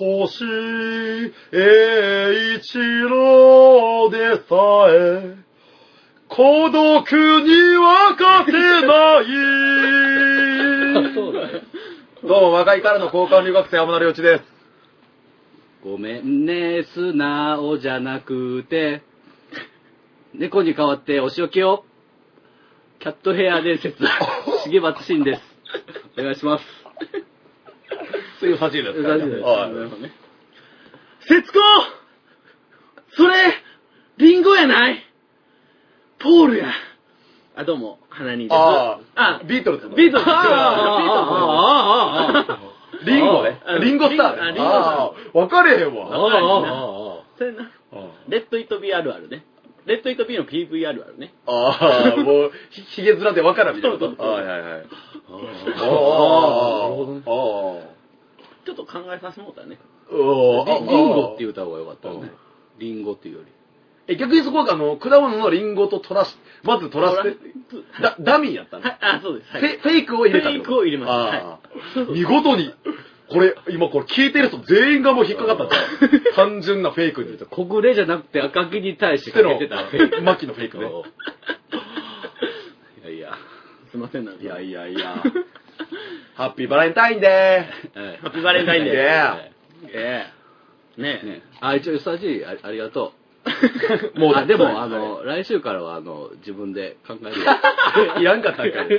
[0.00, 5.36] 船越英一郎でさえ、
[6.26, 8.52] 孤独には勝て
[8.86, 9.26] ない。
[12.26, 14.44] どうも、若いからの交換留学生、山田良一です。
[15.84, 19.02] ごめんね、素直じゃなくて、
[20.32, 21.84] 猫に代わってお仕置きを、
[23.00, 24.02] キャットヘア伝説、
[24.70, 25.42] 重松慎です。
[26.18, 26.79] お願いします。
[28.40, 29.06] そういう走りだったね。
[29.06, 29.42] なる
[29.90, 30.12] ほどね
[31.28, 31.58] 節子
[33.16, 33.34] それ、
[34.16, 35.04] リンゴやない？
[36.18, 36.72] ポールや。
[37.54, 38.54] あ、どうも、花兄です。
[38.54, 39.94] ああ、ビートルズの。
[39.94, 40.30] ビートルズ。
[40.30, 41.32] ああ、ビートルズ。
[41.32, 42.60] ああ、ああ、ああ。
[43.04, 43.60] リンゴね。
[43.80, 44.40] リンゴスターね。
[44.42, 45.40] あリンゴ。
[45.40, 46.08] わかれへんわ。
[46.08, 47.22] わかれへんあ。
[47.36, 47.70] それな。
[48.28, 49.44] レッド・イット・ビーあるあるね。
[49.86, 51.34] レッド・イット・ビーの PV あるあるね。
[51.46, 54.06] ああ、もう、ひげづらでわからんみたいなあと。
[54.06, 54.70] はいはいはい。
[54.70, 54.86] ああ、なる
[56.94, 57.22] ほどね。
[57.26, 57.30] あ
[57.86, 57.99] あ。
[58.64, 59.78] ちょっと考えさせてもらったね。
[60.10, 60.14] あ。
[60.14, 62.32] おリリンゴって言った方がよかったね。
[62.78, 63.46] リンゴっていうより。
[64.08, 67.36] え、逆にそこは、あの、果物のリンゴと取らし、まず取らして、
[68.02, 68.82] だ、ダミーやったの？
[68.82, 69.50] はい、あ、そうです。
[69.52, 72.74] はいフェフェイクを入れたフェイクを入れました見事に、
[73.30, 75.80] これ、今これ聞いてる人全員がもう引っかかったんじゃ
[76.32, 76.34] ん。
[76.34, 77.38] 単純なフェイクに。
[77.38, 79.84] 小暮じゃなくて赤木に対してかけてた。
[80.22, 80.86] マキのフェイクね。
[83.04, 83.38] いやいや。
[83.92, 85.22] すいませんなんかいやいやいや。
[86.40, 88.94] ハッピーバレンタインデはいハッピーバレンタインデー。
[88.94, 89.36] Yeah
[89.92, 90.26] え
[90.96, 91.00] え。
[91.02, 94.16] ねね、あ、一応、スタジーあありがとー。
[94.16, 94.16] う。
[94.18, 97.46] もうあ、でも、はいあの、来週からは、あの、自分で考えるよ。
[98.20, 98.88] いらんかったんかい。
[98.88, 98.98] ちょ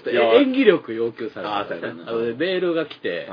[0.00, 3.28] っとえ演技力要求されあたそうやなあのメールが来て、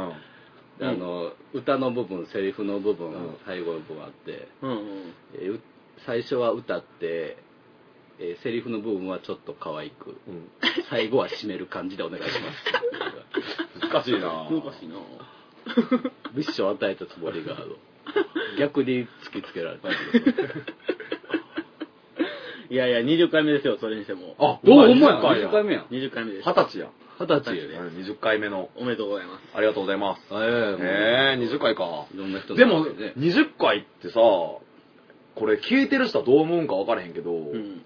[0.80, 5.14] うんあの、歌の部分、セリフの部分、うん最後の部分あって、うんうん。
[5.36, 5.60] えーう
[6.08, 7.38] 最初は歌って、
[8.20, 10.50] えーセリフの部分はちょっと可愛く、うん
[10.90, 12.64] 最後は締める感じでお願いします。
[13.92, 14.96] 難しいな難しいな
[16.34, 17.58] ミッション与えたつもりが、
[18.60, 19.90] 逆に突きつけられた。
[22.70, 24.36] いやいや、20回目ですよ、それにしても。
[24.40, 25.86] あ、おほんまや、20回や20回目やん。
[25.86, 26.48] 20回目です。
[26.48, 26.90] 二十歳や。
[27.20, 27.74] 二十歳やで。
[27.76, 28.70] うん20回目の。
[28.76, 29.42] おめでとうございます。
[29.56, 30.22] ありがとうございます。
[30.32, 32.06] ええええ20回か。
[32.14, 34.62] いろんな人のでも、ね20回ってさ、こ
[35.46, 37.86] れ聞いてる人はどう思うんか分からへんけど、うん。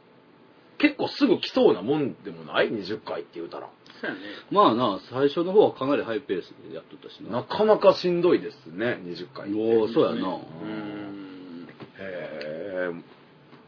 [0.80, 3.70] 結構すぐ来そうなもんでもない ?20 回って言うたら。
[4.02, 4.22] そうやね。
[4.50, 7.42] まあな、最初の方はかなりハイペースでやっとったしな。
[7.42, 9.60] なかなかしんどいですね、20回って。
[9.60, 10.28] おーそうやな。
[10.36, 11.68] うーん。
[12.00, 13.04] へえ、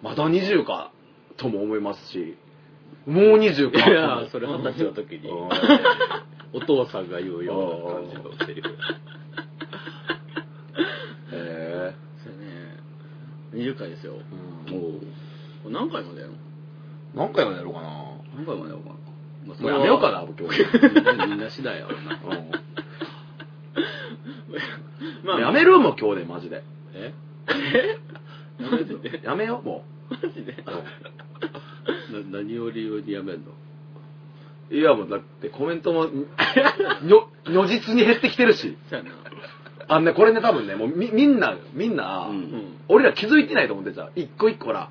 [0.01, 0.91] まだ20か
[1.37, 2.37] とも思いますし、
[3.05, 3.89] もう20か。
[3.89, 5.49] いや、それ二十歳の時にうん、
[6.53, 8.69] お父さんが言うような感じのセリフ。
[11.33, 11.93] へ
[12.23, 12.77] そうやね。
[13.53, 14.13] 20回ですよ。
[14.67, 14.81] え、おう
[15.63, 16.50] これ何回までやるの？
[17.15, 17.87] 何回までやろうかな。
[18.35, 18.95] 何回までやろうかな。
[19.47, 20.63] まあもうやめようかな、僕今日。
[20.63, 21.27] 日。
[21.27, 22.19] みんな次第やろな。
[25.23, 26.63] まあ、やめるもう今日で、マジで。
[26.93, 27.13] え？
[28.61, 29.21] やめてて。
[29.25, 30.55] やめよう、もマジで？
[30.63, 33.51] な何を理由にやめんの？
[34.69, 34.75] う。
[34.75, 36.07] いや、もうだってコメントも、
[37.03, 38.77] の、如実に減ってきてるし。
[39.87, 42.77] あんね、これね、多分ね、もうみ、みんな、みんな、うんうん。
[42.87, 44.89] 俺ら気づいてないと思ってさ、一個一個ほら、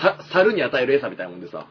[0.00, 1.66] さ、猿に与える餌みたいなもんでさ、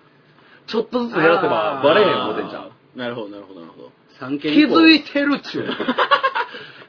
[0.68, 2.72] ちょっとずつ減らせばバレへん思ってんじゃん。
[2.96, 3.92] なるほど、なるほど、なるほど。
[4.20, 5.78] 三件気づいいてるっちゅうねん。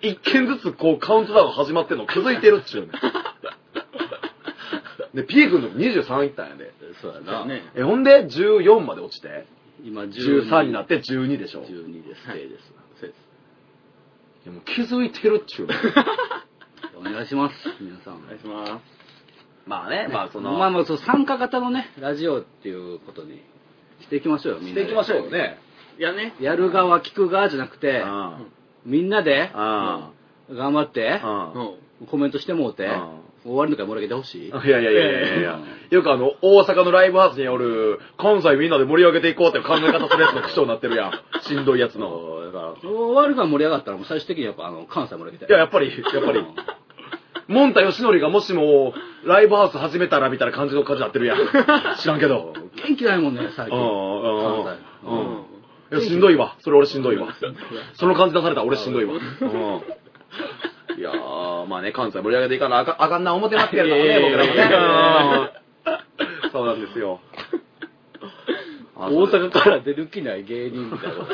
[0.06, 2.92] 一件ずつこうカウントダウン始まってんの気づいてるっちゅうねん。
[5.14, 6.72] で、ピークの時23いったんやで。
[7.00, 7.44] そうやな。
[7.46, 7.62] ね。
[7.74, 9.46] え、ほんで14まで落ちて、
[9.84, 11.62] 今12 13になって12でしょ。
[11.62, 12.28] い12です。
[12.28, 12.72] はい定です。
[13.00, 13.24] そうです。
[14.46, 15.78] やもう気づいてるっちゅうねん。
[16.98, 18.16] お願いします、皆さん。
[18.16, 19.03] お願いします。
[19.66, 23.42] まあね、まあその、まあまあ、参加型のね、ラジオっていうことに
[24.00, 24.80] していきましょうよ、みんなで。
[24.82, 25.58] していきましょうよね。
[25.98, 26.34] いやね。
[26.40, 28.40] やる側、聞く側じゃなくて、あ
[28.84, 30.10] みんなであ。
[30.50, 31.20] 頑張って。
[32.10, 34.48] コメントしてもうてうん、終わりの回盛り上げてほしい。
[34.48, 35.58] いやいやいやいやいや
[35.90, 41.12] よくあの、大阪のライブハウスによる、関西みんなで盛り上げていこうって考え方するやつの口調になってるやん。
[41.40, 42.10] しんどいやつの。
[42.10, 45.44] そうだから、終わりが盛り上がったら、もう最終的にやっぱ、あの、関西盛り上げて。
[45.46, 46.44] いや、やっぱり、やっぱり。
[47.48, 48.94] モンタヨシノリがもしも、
[49.24, 51.38] ライブハウス始めたらみたいな感じの感じになってるやん。
[51.98, 52.54] 知らんけど。
[52.86, 53.78] 元気ないもんね、最近。
[53.78, 55.44] うんうんうん。
[55.92, 56.56] いや、しんどいわ。
[56.60, 57.28] それ俺しんどいわ。
[57.94, 59.14] その感じ出されたら俺しんどいわ。
[59.14, 60.98] うん。
[60.98, 65.50] いやー、まあね、関西盛り上げていかなあかあかんな思ってますけれどもね、僕やらもね。
[66.46, 67.20] う んそうなんですよ。
[68.96, 71.14] あ大阪から出る気ない芸人みたいな。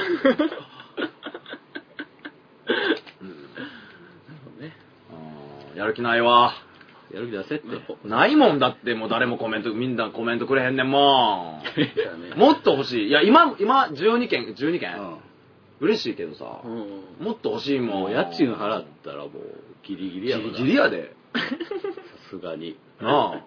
[5.76, 6.54] やる気ないわ。
[7.12, 7.66] やる気出せって。
[8.08, 11.60] ないもんだって、もう誰もコメント、みんなコメントくれへんねんも
[12.34, 12.38] ん。
[12.38, 13.08] もっと欲しい。
[13.08, 15.18] いや、今、今、12件、12件、
[15.80, 17.24] 嬉しいけどさう、ん。
[17.24, 18.00] もっと欲しいもん。
[18.02, 19.30] もう家賃払ったらもう
[19.82, 21.12] ギリギリギリやからギリやで。
[21.34, 21.40] さ
[22.30, 22.76] すがに。
[23.00, 23.40] なあ。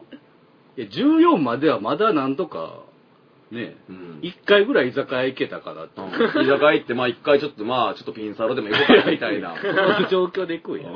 [0.76, 2.82] いや、14まではまだなんとか、
[3.52, 4.20] ね、うん。
[4.24, 6.02] 一回ぐらい居酒屋行けたかなって。
[6.02, 6.12] うん居
[6.48, 9.56] 酒屋行って、まあ一回ちょっとまあ、ちょっとピンサロでも行こうかなみたいな。
[10.10, 10.90] 状況で行くんや。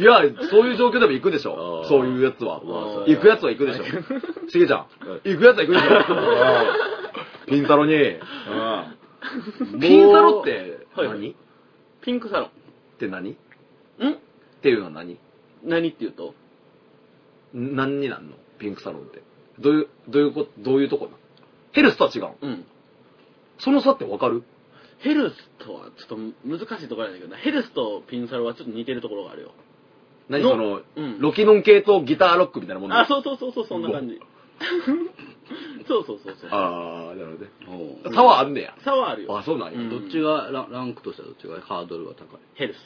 [0.00, 0.20] いや、
[0.50, 1.88] そういう状況でも行くでしあょー。
[1.88, 2.60] そういうやつは。
[3.06, 3.84] 行くやつは行くでしょ。
[4.48, 4.86] しげちゃん。
[5.24, 5.86] 行くやつは行くでしょ。
[5.86, 7.94] うんピンサロに。
[7.94, 7.98] う
[9.76, 11.30] んピンサロってはい何？
[11.30, 11.34] っ
[12.00, 12.48] ピンクサロ
[12.98, 13.32] て何？
[13.32, 13.34] っ
[14.02, 14.08] ン。
[14.08, 14.18] ん
[14.62, 15.18] ていうのは何？
[15.64, 16.34] 何って言うと？
[17.52, 18.36] 何になんの？
[18.58, 19.22] ピンクサロンって。
[19.58, 21.18] どういう、どういうこと、どういうとこなの？
[21.72, 22.36] ヘルスとは違うの？
[22.40, 22.64] うん。
[23.58, 24.44] その差ってわかる？
[25.00, 27.36] ヘルスとはちょっと難しいところなんだけどな。
[27.36, 29.52] ヘルスとピンサロはちょっと似てるところがあるよ。
[30.30, 34.20] の何その、うんロキノン系とギターロックみたいなもんあ、そうそうそうそう、そんな感じ。
[35.88, 36.50] そうそうそうそう。
[36.52, 37.38] あー、なる
[37.68, 38.14] ほどね。
[38.14, 38.74] 差はあんねや。
[38.84, 39.38] 差はあるよ。
[39.38, 39.80] あ、そうなんや。
[39.80, 42.40] うんどっちがランランクとしてはどっちがハードルが高い？
[42.54, 42.78] ヘルス。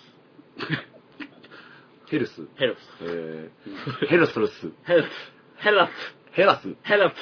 [2.08, 2.46] ヘルス？
[2.56, 2.78] ヘルス。
[3.02, 4.72] えー、ヘルスルス。
[4.84, 5.08] ヘルス。
[5.56, 5.90] ヘラス。
[6.32, 6.76] ヘラス？
[6.82, 7.14] ヘラス。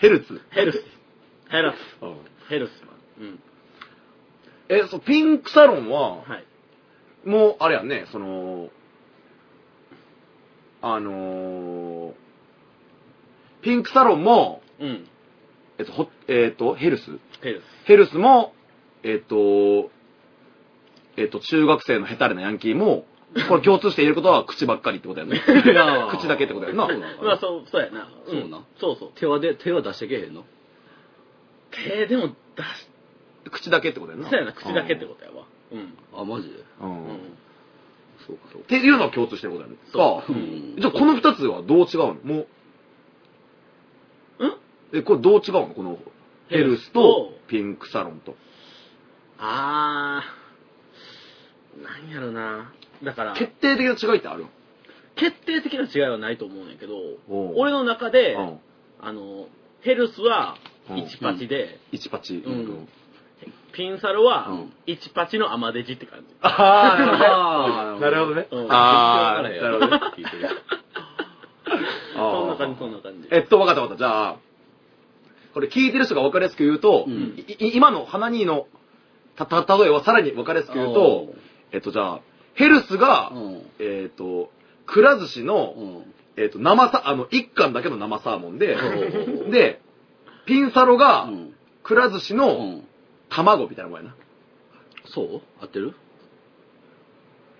[0.00, 0.40] ヘルツ？
[0.50, 0.84] ヘルス。
[1.50, 1.76] ヘラス。
[2.02, 2.16] うん
[2.48, 2.70] ヘルス。
[3.18, 3.40] うん。
[4.68, 6.24] え、そう、ピンクサロンは、は
[7.24, 7.28] い。
[7.28, 8.68] もう、あれやんね、その、
[10.94, 12.12] あのー、
[13.62, 15.08] ピンクサロンも、うん。
[15.78, 17.18] えっと、ほえっと、ヘルス？
[17.42, 17.64] ヘルス。
[17.86, 18.54] ヘルスも、
[19.02, 19.90] えっと、
[21.16, 23.04] えっと、中学生のヘタレなヤンキーも、
[23.48, 25.42] これ共通して言えることは口ばっかりってことやね。
[25.42, 26.86] いや 口だけってことやんな。
[26.86, 28.08] そうなのまあ、そう、そうやな。
[28.24, 29.10] そうなそうそう。
[29.16, 30.44] 手はで、手は出してけへんの？
[31.72, 32.88] 手でも出し、
[33.50, 34.28] 口だけってことやんな。
[34.30, 35.46] そうやな、口だけってことやわ。
[35.72, 35.98] うん。
[36.16, 36.58] あ、マジでん。
[36.80, 37.36] うん。
[38.26, 39.76] そうか、そうっていうのは共通してることやね。
[39.92, 40.76] そうかうん。
[40.78, 42.14] じゃあこの二つはどう違うの？
[42.24, 42.46] も
[44.40, 44.56] う、ん？
[44.92, 45.66] え、これどう違うの？
[45.68, 45.98] この、
[46.48, 47.32] ヘルスと？
[47.48, 48.34] ピンクサロンと。
[49.38, 52.72] あー、なんやろな。
[53.04, 54.42] だから、決定的な違いってある？
[54.42, 54.48] の
[55.14, 56.94] 決定的な違いはないと思うんやけど
[57.28, 58.60] おう、俺の中で、うん。
[59.00, 59.46] あの、
[59.82, 60.56] ヘルスは
[60.90, 60.96] うん。
[60.96, 62.34] 1パチで、1パチ。
[62.34, 62.88] うん
[63.76, 64.72] ピンサロはうん。
[64.86, 66.34] 1パチのアマデジって感じ。
[66.40, 68.34] ああ、なるほど。
[68.34, 68.48] ね。
[68.50, 68.72] うん。
[68.72, 70.00] ああ、なるほどね。
[70.16, 70.48] 聞いてる。
[72.16, 73.28] そんな感じ、そんな感じ。
[73.30, 73.98] えっと、わかったわかった。
[73.98, 74.36] じゃあ、
[75.52, 77.34] これ聞いてる人が分かりやすく言うと、うん。
[77.36, 78.66] いい今の花兄の
[79.36, 81.34] た、た、例えをさらに分かりやすく言うと、
[81.72, 82.20] えっと、じゃあ、
[82.54, 83.62] ヘルスが、うん。
[83.78, 84.50] えっと、
[84.86, 86.14] くら寿司の、うん。
[86.38, 89.50] えっと、生さ、あの、一貫だけの生サーモンでう、ん。
[89.50, 89.80] で、
[90.46, 91.54] ピンサロがう、ん。
[91.82, 92.85] くら寿司うのん
[93.30, 94.14] 卵みたいなもんやな。
[95.06, 95.40] そう？
[95.60, 95.94] 合ってる？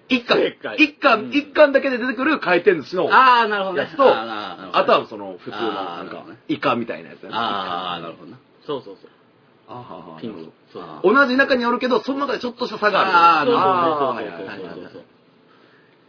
[0.09, 3.83] 一貫正解、一貫、うん一貫だけで出てくる回転寿司の、ああ、なるほどね。
[3.83, 8.39] やつとあーなるほどねあとはその普通の、なんかなるほどね、イカみたいなやつやああ、なるほどな。
[8.67, 9.11] そうそうそう。
[9.69, 10.57] あピンクなるほど。
[10.73, 13.51] そうあ同じ中におるけど、その中でちょっとした差がある。
[13.51, 15.03] そうそうあーはいはいはいはいそうそうそうそう。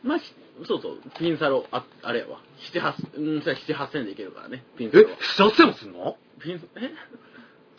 [0.03, 0.33] まあ、ひ
[0.67, 2.39] そうそう、ピンサロ、あ、あれやわ。
[2.71, 6.17] 七八、うん、それ七八千でいけるからね、ピンサえロは。、七千もすんの？
[6.39, 6.91] ピン、え？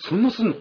[0.01, 0.57] そんなすんの？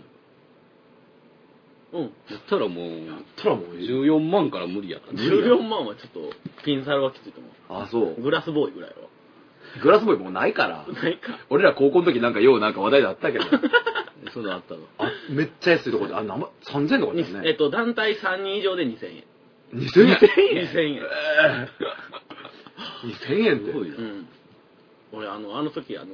[1.94, 2.02] うん。
[2.02, 2.12] やっ
[2.50, 2.90] たらもう、
[3.38, 5.22] たらもう14万から無理やったね。
[5.22, 6.32] 14万はちょっと、
[6.64, 8.22] ピンサロはきついと思あ、そうう。。
[8.22, 8.96] グラスボーイぐらいは。
[9.82, 10.86] グラスボーイもうないから。
[10.88, 11.40] ないか。
[11.50, 13.46] 俺ら高校の時なんかようなんか話題であったけど。
[14.34, 14.82] それあったの。
[14.98, 17.40] あ、めっちゃ安いところで、あ、なま、3000円とかだよね。
[17.42, 19.24] にえっと、団体3人以上で2000円。
[19.74, 20.16] 2000円
[20.68, 20.96] ？2000円。
[20.96, 21.68] えー
[23.04, 23.66] 2000円って。
[23.72, 23.96] すごいな。
[23.98, 24.28] うん。
[25.14, 26.08] 俺、あの、あの時、あの、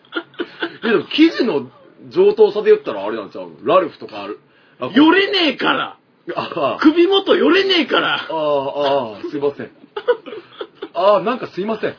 [0.81, 1.69] でも生地の
[2.09, 4.39] 上等さで言ったらあれなんちゃうラルフとかある。
[4.79, 5.97] あよれねえから
[6.35, 9.71] ああ、首元よれねえからああ、ああ、すいません。
[10.93, 11.95] ああ、なんかすいませ ん。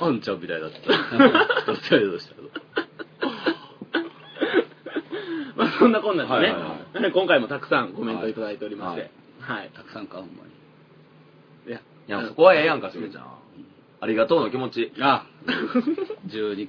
[0.00, 1.66] あんちゃんみたいだった。
[1.66, 2.81] どっちかした
[5.56, 9.10] まあそんなこんなんでね、はいはいは 今回もたくさんコメントいただいておりまして。
[9.40, 9.70] はい。
[9.74, 10.50] たくさんか、ほんまに。
[11.68, 11.78] いや、
[12.08, 13.24] いや、そこはええやんか、しげちゃん。
[14.00, 14.92] ありがとうの気持ち。
[15.00, 15.24] あ、
[16.28, 16.68] 12、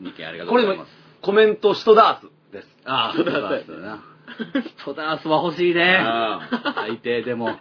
[0.00, 2.52] うん2件ありがとうこれでもございます。、コメント、人ダース。
[2.52, 2.68] です。
[2.84, 4.02] ああ、ストダースだな。
[4.78, 5.98] ストダースは欲しいね。
[6.00, 7.58] あ最低でも。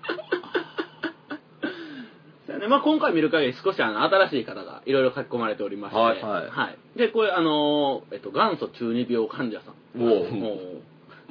[2.63, 9.99] そうやねまあ、今回見る限り少しあの新しい方がいろいろ書き込まれておりまして、はいはいで、これ、あのーえっと、元祖中二病患者さん。
[9.99, 10.57] もう、もう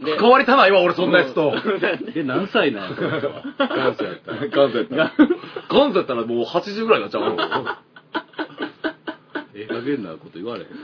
[0.05, 1.53] で関わりたないわ、俺そんなやつと。
[2.12, 3.19] で、何歳なんや、この？
[3.19, 3.43] 人は。
[3.59, 4.33] 元祖やった。
[4.47, 5.12] 元祖やった。
[5.73, 7.37] 元祖やったらもう80ぐらいになっちゃうの。
[9.55, 10.69] ええ加減なこと言われへん。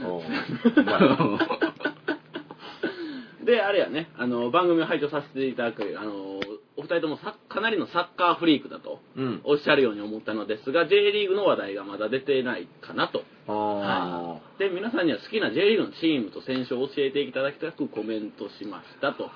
[3.45, 6.38] で、あれやね、あの、番組を拝聴させていただく、あの、
[6.79, 9.41] お二人ともさかなりのサッカーフリークだとうん。
[9.45, 13.25] おっしゃるように思ったのですが、J リーグの話題がまだ出てないかなと。
[13.49, 19.29] あで、皆さんには好きな J リーグのチームと選手を教えていただきたくコメントしましたと。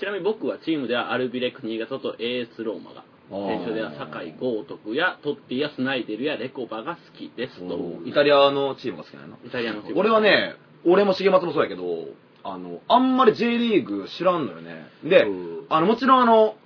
[0.00, 3.04] ちなみに僕はチームではアルビレク新潟と AS ローマが。
[3.30, 7.76] 選手では堺豪徳やトッティやスナイデルやレコバが好きですと。
[8.02, 9.36] ーイタリアのチームが好きなの？
[9.46, 10.00] イタリアのチーム。
[10.00, 12.08] 俺はね、俺も重松もそうやけど、
[12.42, 14.86] あの、あんまり J リーグ知らんのよね。
[15.04, 15.30] でう
[15.62, 16.56] ん、あの、もちろんあの、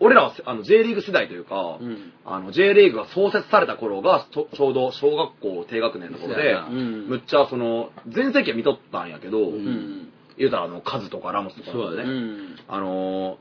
[0.00, 2.12] 俺らはあの J リーグ世代というか、うん。
[2.24, 10.08] あの、J リーグが創設された頃が、ちょちょうど小学校低学年の頃でそうやな、うんむっちゃその、全盛期は見とったんやけど、ううんん。
[10.36, 12.56] 言うたらあの、カズとかラモスとかそうだね、うん。
[12.68, 13.38] あの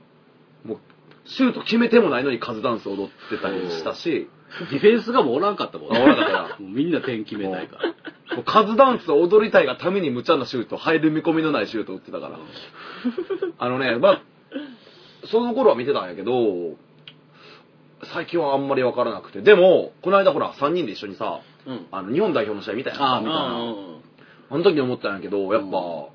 [0.66, 0.78] ーもう、
[1.26, 4.30] シュート決めてもないのにカズダンス踊ってたりしたし、
[4.72, 8.36] ディフェンスがもうおらんかったもんあおらんかったな もうみんな点決めたいから。
[8.36, 12.40] もうカズダンスを踊りたいがために無茶なシュート、入る見込みのないシュート打ってたから。
[13.60, 14.22] あのね、まあ、
[15.26, 16.32] その頃は見てたんやけど、
[18.14, 19.42] 最近はあんまりわからなくて。
[19.42, 21.88] でも、この間ほら、3人で一緒にさ、うん。
[21.92, 26.14] あの、日本代表の試合見たやんあー見たああの時に思ったんやけど、やっぱ、うん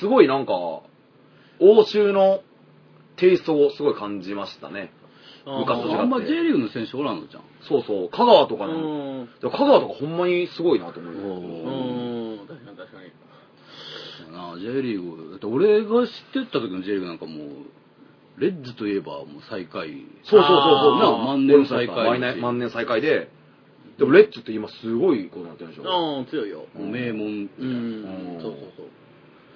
[0.00, 0.52] すごいなんか、
[1.60, 2.40] 欧州の
[3.16, 4.92] テイストをすごい感じましたね。
[5.46, 7.42] あ部活と違ってあんま J リーグの選手おらんのじゃん。
[7.68, 9.28] そうそう、香川とかうの、ん。
[9.40, 11.20] でも香川とかほんまにすごいなと思うよ。
[11.20, 12.46] うん。
[12.48, 13.12] 確かに確かに。
[14.30, 20.06] な J リーグ、だって俺が知ってた時の J リーグなんかもう、レッズといえばもう最下位。
[20.24, 20.98] そうそうそうそう。
[20.98, 23.30] な万年最下位万年万年最下位で、
[23.98, 25.84] でもレッツって今すごいことになってるでしょ。
[25.88, 26.66] ああ、強いよ。
[26.74, 27.28] もう名門。
[27.28, 28.40] うんうん。
[28.40, 28.86] そうそうそう。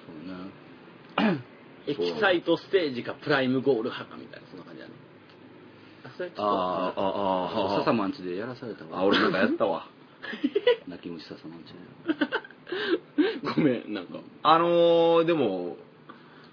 [0.07, 1.39] そうね。
[1.87, 4.93] エキサイトステージかプライムゴール派かみたいな、そんな感じだね。
[6.05, 6.43] あ、それちょっと。
[6.43, 8.99] あーあー、あーあ笹マンチでやらされたー、わ。
[8.99, 9.87] あ、俺なんかやったわ。
[10.87, 12.48] 泣き虫笹マンチで。
[13.55, 14.19] ごめん、なんか。
[14.43, 15.77] あのー、でも、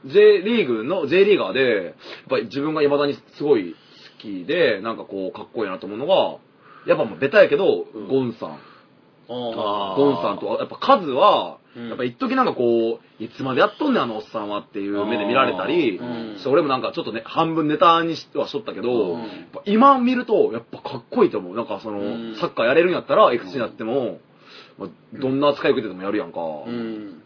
[0.06, 1.94] J リーグの、J リーガーで、やっ
[2.28, 3.76] ぱり自分が未だにすごい好
[4.18, 6.38] きで、なんかこう、かっこいいなと思うのが、
[6.86, 8.08] やっぱもうベタやけど、うん。
[8.08, 8.58] ゴンさん。
[9.28, 11.88] ゴンさんと、やっぱカズは、うん。
[11.88, 16.38] やっぱ一時なんかこう、いつまでやっとんねんあのおっさんはっていう目で見られたり、うん。
[16.38, 19.20] して俺もなんかちょっとね、半分ネタにしてはしとったけど、うん。
[19.20, 21.56] やっぱ今見ると、やっぱかっこいいと思う。
[21.56, 22.36] なんかその、うん。
[22.36, 24.20] サッカーやれるんやったら、いくつになっても、
[24.78, 26.40] まあ、どんな扱い受けててもやるやんか。
[26.66, 27.22] うん。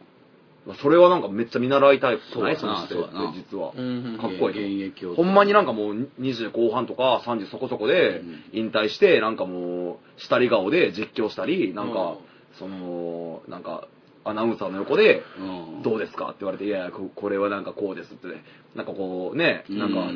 [0.66, 2.56] まあそれはなんかめっちゃ見習いたいくない？
[2.56, 3.72] その姿勢って実は。
[3.76, 5.14] うんかっこいい現役を。
[5.14, 12.16] ほんまになんかもう20後半とか30そこそこでうん引退して、なんかもう、下り顔で実況したり、なんかうん、
[12.58, 13.88] その、なんか、
[14.24, 15.82] アナウンサーの横で、うん。
[15.82, 20.10] どうですかって言われて、いやいや、ここれはなんかこうですってね、なんかこうね、うんなんか、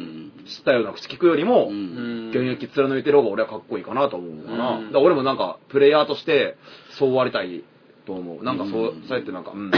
[0.47, 4.77] 知ったような口聞くよりも、うん現役貫いてる方が俺はかっこいいかなと思うかな。
[4.77, 6.57] うんだから俺もなんか、プレイヤーとして、
[6.99, 7.65] そうありたい
[8.07, 8.45] と思う。
[8.45, 9.71] なんかそう、うんそうやってなんか、うん。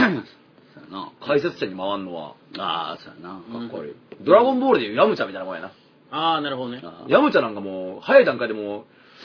[1.21, 3.41] 解説者に回るのは、ああ、そうやな。
[3.61, 3.93] うんかっこいい。
[4.23, 5.73] ドラゴンボールでいうヤムチャみたいなもんやな。
[6.11, 6.83] ああ、なるほどね。
[7.09, 8.85] ヤムチャなんかもう、早い段階でもう、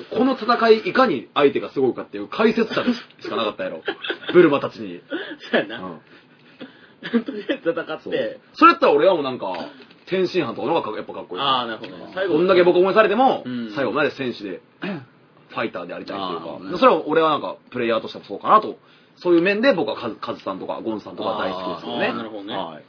[0.10, 3.82] この戦いいかに相手がすごいかっていう解説者でしかなかったやろ。
[4.34, 5.02] ブルマたちに。
[5.52, 6.00] そうやな。
[7.14, 7.24] うん。
[7.24, 8.40] とりあえず戦って、。
[8.54, 9.54] それやったら俺はもうなんか、
[10.06, 11.42] 天津飯とかの方がかやっぱかっこいい。
[11.42, 12.12] ああ、なるほどね。
[12.14, 14.62] 最後、どんだけボコボコにされても、うん最後まで選手で、
[15.50, 18.78] ファイターでありたいっていうあーねか、それは俺はなんか、プレイヤーとしてもそうかなと。
[19.18, 22.14] そういう面で僕はカズカズさんとかゴンさんとか大好きですよね。
[22.14, 22.56] なるほどね。
[22.56, 22.84] はい。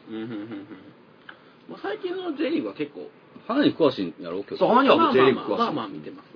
[1.83, 3.11] 最近の J リーグは結構、
[3.49, 4.57] 花に詳しいんやろうけど。
[4.59, 5.59] そう、花にはまあ J まあリーグ詳しい。
[5.59, 6.32] まあまあまあ見てます。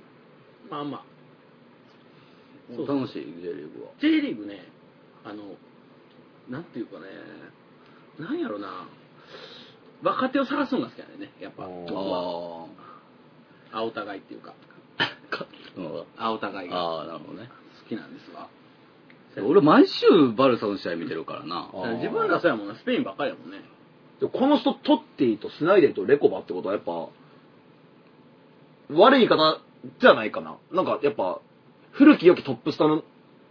[0.69, 1.03] まあまあ。
[2.75, 3.91] そう楽しい、J リーグは。
[3.99, 4.65] J リーグね、
[5.23, 5.55] あの、
[6.49, 7.05] なんていうかね、
[8.19, 8.87] なんやろな、
[10.03, 12.67] 若手を探すのが好きなんだよね、やっぱ、あは。
[13.71, 14.53] あお互いっていうか、
[15.77, 17.49] うんあお互いがああ、なるほどね。
[17.83, 18.49] 好きなんですわ。
[19.45, 21.69] 俺毎週バルサの試合見てるからな。
[21.97, 23.61] 自分らそうやもんな、スペインばっかりやもんね。
[24.19, 27.07] でこの人、トッティとスナイデルとレコバってことはやっぱ、
[28.89, 29.61] 悪い言い方
[29.99, 30.57] じゃないかな。
[30.71, 31.39] なんかやっぱ、
[31.91, 33.03] 古き良きトップスターの、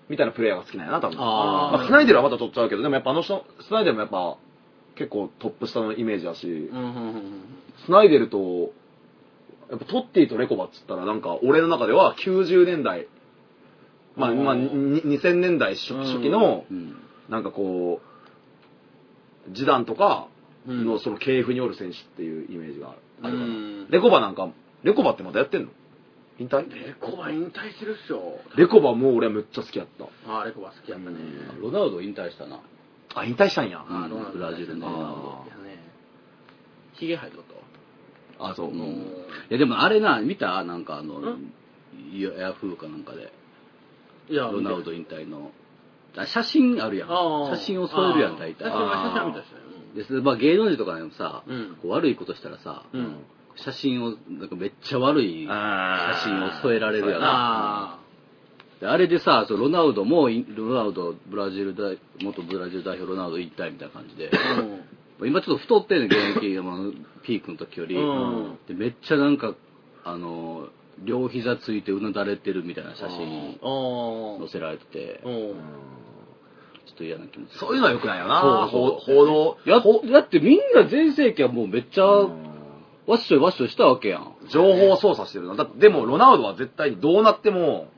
[0.09, 1.19] みたいなプレイヤーが好きなんやな、多分。
[1.21, 4.37] あまあ、スナイデルはまた取っちゃうけど、でもやっぱあの人、スナイデルもやっぱ、
[4.97, 7.23] 結構トップ下のイメージだし、うんうんうん
[7.85, 8.73] スナイデルと、
[9.71, 13.07] やっぱトッティとレコバっつったらなんか俺の中では90年代、
[14.17, 15.89] まあ、うんまあ、に2000年代初
[16.23, 16.97] 期のう、ん。
[17.29, 18.01] なんかこ
[19.51, 20.29] う、ジダンとか
[20.67, 23.35] うんのその系譜におる選手っていうイメージがあるかな。
[23.35, 24.49] うんレコバなんか、
[24.83, 25.69] レコバってまだやってんの？
[26.39, 26.69] 引退？
[26.73, 28.41] レコバ引退してるっしょ。
[28.57, 30.05] レコバもう俺はめっちゃ好きやった。
[30.31, 31.17] あー、レコバ好きやったね。
[31.61, 32.61] ロナウド引退したな。
[33.15, 33.85] あ、引退したんや。
[33.89, 35.47] うんあーロナウドブラジルの。
[36.95, 37.43] ヒゲ生えとっ
[38.39, 38.69] たあ、そう。
[38.69, 39.03] うんうんい
[39.51, 40.63] やでもあれな、見た？
[40.65, 41.53] なんかあのん、
[42.13, 43.33] ヤヤフーかなんかで、
[44.29, 45.53] いや、ロナウド引退の。
[46.17, 47.09] あ写真あるやん。
[47.09, 48.65] 写真を添えるやん、大体。
[48.65, 49.45] 写真は写真は見たし
[49.95, 53.17] ですまあ、芸能人とかでもさ、うんこう悪いことしたらさ、うん。
[53.57, 57.21] 写真を、なんかめっちゃ悪い写あ真を添えられるやん。
[57.23, 57.99] あ
[58.99, 64.31] れでさ、そうロナウドも、いロナウド、ブラジル大、元ブラジル代表ロナウド引退みたいな感じで。
[65.25, 66.77] 今ちょっと太ってんねん、現役、まあ
[67.23, 67.97] ピークの時より。
[67.97, 69.55] うんでめっちゃなんか、
[70.05, 70.69] あの、
[71.05, 75.21] 両膝ついてうなだれてるみたいな写真あ載せられてて。
[75.23, 77.59] ちょっと嫌な気持ち。
[77.59, 78.41] そういうのは良くないよな。
[78.43, 79.59] そうそうほ報道。
[79.65, 82.56] やほだってみんな全盛期はもうめっちゃ、うん
[83.07, 84.35] わっしょいわっしょいしたわけやん。
[84.51, 85.55] 情報操作してるな。
[85.55, 87.89] だって、でも、ロナウドは絶対にどうなっても、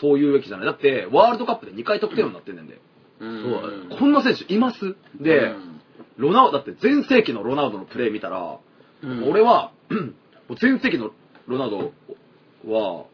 [0.00, 0.66] そういうべきじゃない。
[0.66, 2.80] だって、ワールドカップで2回得点王になってんねんで。
[3.20, 4.96] うんこんな選手います？
[5.20, 5.80] で、うん
[6.16, 8.58] ロナウド、だって全盛期のロナウドのプレー見たら、
[9.02, 9.72] うん俺は、
[10.48, 11.10] もう全盛期の
[11.46, 11.92] ロナウド
[12.72, 13.04] は、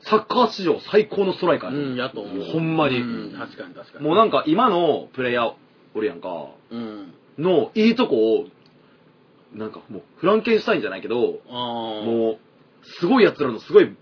[0.00, 2.44] サッカー史上最高のストライカーやうん、やと思う。
[2.52, 4.04] ほんまにうん確かに確かに。
[4.04, 5.52] もうなんか今のプレイヤー
[5.94, 7.14] おるやんか、うん。
[7.38, 8.46] のいいとこを、
[9.56, 11.40] なんかもうフランケンシュタインじゃないけど。
[11.48, 12.38] もう、
[13.00, 13.96] すごい奴らのすごい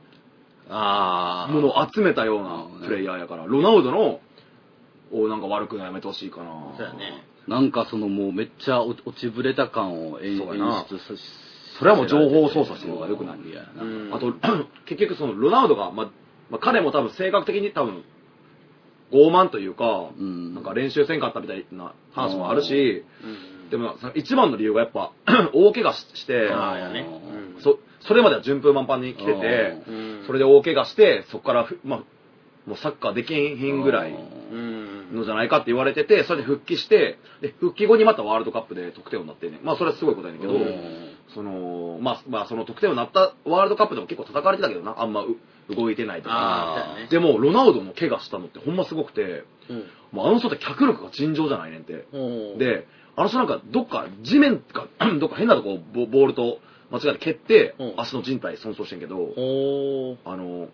[0.68, 4.20] あものを集めたようなプレイヤーやから、ロナウドの、
[5.12, 6.74] をなんか悪くないやめてほしいかな。
[6.76, 7.24] そうやね。
[7.46, 11.14] なんかそのもうめっちゃ落ちぶれた感を演出さ
[11.78, 14.32] それはもう情報操作してる方が良くないいやなうんあと、
[14.86, 16.10] 結局そのロナウドが、まあ、
[16.50, 18.04] まあ、彼も多分性格的に多分、
[19.12, 23.26] 傲慢というか、うんなんか練習せんかったみたいな話もあるし、う
[23.63, 23.63] ん。
[23.70, 25.12] でもその一番の理由がやっぱ、
[25.54, 27.06] 大怪我しして、あね。
[27.56, 27.62] うん。
[27.62, 30.24] そ、それまでは順風満帆に来てて、うん。
[30.26, 32.00] それで大怪我して、そこからふ、まあ、
[32.66, 34.14] もうサッカーできんひんぐらいう
[34.56, 35.14] ん。
[35.14, 45.36] のじゃないかって言われてて、それで復帰して、で、復帰後にまたワールドカップで得点王になってんねんまあそれはすごいことやねんけど、うんその、まあ、まあその得点王になったワールドカップでも結構叩かれてたけどな、あんまう
[45.74, 46.96] 動いてないとか。
[47.10, 49.84] でも、ロナウドの怪我したのってほんますごくて、うん。
[50.12, 52.06] もうあの人って脚力が尋常じゃないねんって。
[52.12, 52.18] う
[52.56, 54.88] ん、で、あの人なんかどっか地面か、
[55.20, 56.58] どっか変なとこボボールと
[56.90, 60.16] 間違えて蹴ってうん、足の靭帯損傷してんけど、おー。
[60.24, 60.68] あの、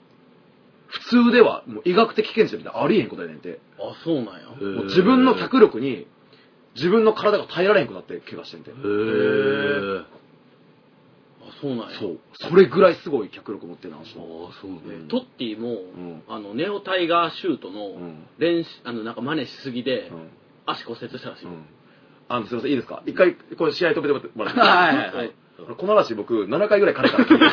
[0.89, 3.61] 普通ではもう医学的見地で見たらありえへんことやねんて。
[3.79, 4.33] あ、そうなんや。
[4.33, 6.07] へーもう自分の脚力に、
[6.75, 8.71] 自分の体が耐えられへんくなって怪我してんて。
[8.71, 10.05] へーあ、
[11.61, 11.99] そうなんや。
[11.99, 12.19] そう。
[12.33, 14.01] それぐらいすごい脚力持ってるな、あ。
[14.01, 14.07] ああ
[14.61, 20.29] そうねうんトッティも、んあの、ネオタイガーシュートのうん練習、あの、なんか真似しすぎで、うん
[20.67, 21.45] 足骨折したらしい。
[21.47, 21.65] うん
[22.31, 23.03] あの、すいません、いいですか？
[23.07, 24.61] 一回、これ試合止めてもらって。
[24.61, 25.15] も はいはい。
[25.15, 25.33] はい。
[25.77, 27.51] この話僕、7回ぐらい彼から聞いてる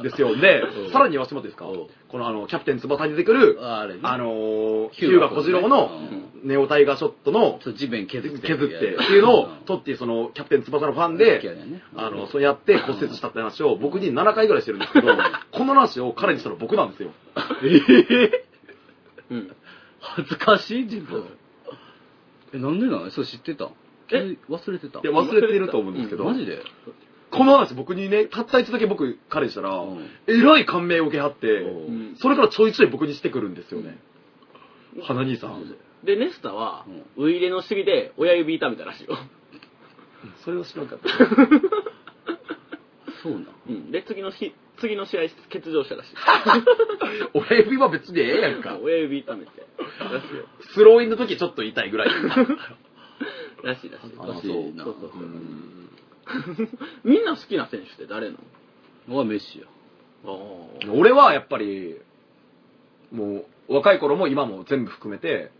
[0.00, 0.36] んですよ。
[0.36, 1.64] でうん、さらに言わせてもらっていいですか？
[1.66, 1.86] うん。
[2.08, 3.94] このあの、キャプテン翼に出てくる、あね。
[4.02, 5.90] あのー、ヒューガ小次郎の
[6.42, 6.48] うん。
[6.48, 11.40] ネオタイガーショットの地面削って削ってっていうのをん、トッティその、キャプテン翼のファン好で
[11.96, 15.08] あの、そうやって骨折したって話を僕に7回ぐらいしてるんですけど、
[15.50, 17.10] この話を彼にしたの僕なんですよ。
[19.30, 19.50] うん。
[20.00, 21.24] 恥ずかしい自分
[22.56, 23.68] えなんでなのそれ知ってた？
[24.12, 24.36] え？
[24.48, 26.62] 忘れてたいや、忘れてると思うんですけど、マジで？
[27.30, 33.98] この話僕にね、たった一度だけ僕彼にしたらうん、えらい感銘を受けはってう、んそれからちょいちょい僕にしてくるんですよね。
[35.02, 35.74] 花兄さん。
[36.04, 39.18] で、ネスタは、ウイイレの尻で親指痛めたらしいよ。
[40.44, 41.08] それを知らんかった。
[43.22, 43.46] そうなん？
[43.68, 43.90] うん。
[43.90, 46.12] で、次の日、次の試合欠場したらしい。
[47.34, 48.78] 親指は別にええやんか。
[48.80, 49.65] 親指痛めて。
[50.04, 50.44] らしいよ。
[50.74, 52.08] スローインの時ちょっと痛いぐらい。
[53.62, 54.06] らしいらしい。
[54.06, 55.90] 恥ずかしいなそうそうそううん
[57.04, 58.38] みんな好きな選手って誰なの？
[59.08, 59.66] 俺はメッシや
[60.24, 60.28] あ
[60.92, 61.96] 俺はやっぱり、
[63.12, 65.52] もう、若い頃も今も全部含めて、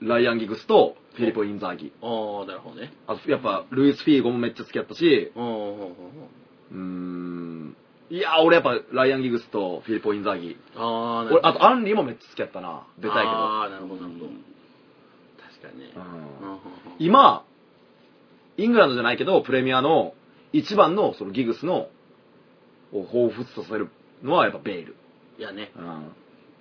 [0.00, 1.92] ライアン・ギグスとフィリポ・インザーギ。
[2.00, 2.06] あ。
[2.06, 2.92] ああ、なるほどね。
[3.08, 5.42] あと、やっぱ、ルイス・フィーゴもめっちゃ好きやったし、う
[6.76, 7.76] ん
[8.10, 10.56] いや、俺やっぱ、ライアン・ギグスとフィリポ・インザーギ。
[10.76, 11.46] ああ、なるほ俺、ど。
[11.48, 12.86] あと、アンリーもめっちゃ好きやったな。
[12.98, 13.30] 出たいけど。
[13.30, 14.26] ああ、なるほど、なるほど。
[14.26, 15.92] 確かにね。
[15.94, 16.58] うんうんうんうん
[16.98, 17.44] 今、
[18.56, 20.14] イングランドじゃないけど、プレミアの
[20.52, 21.88] 一番のそのギグスの、
[22.92, 23.88] を彷彿とさせる
[24.22, 24.96] のはやっぱベイル。
[25.38, 25.70] いやね。
[25.76, 26.12] うん。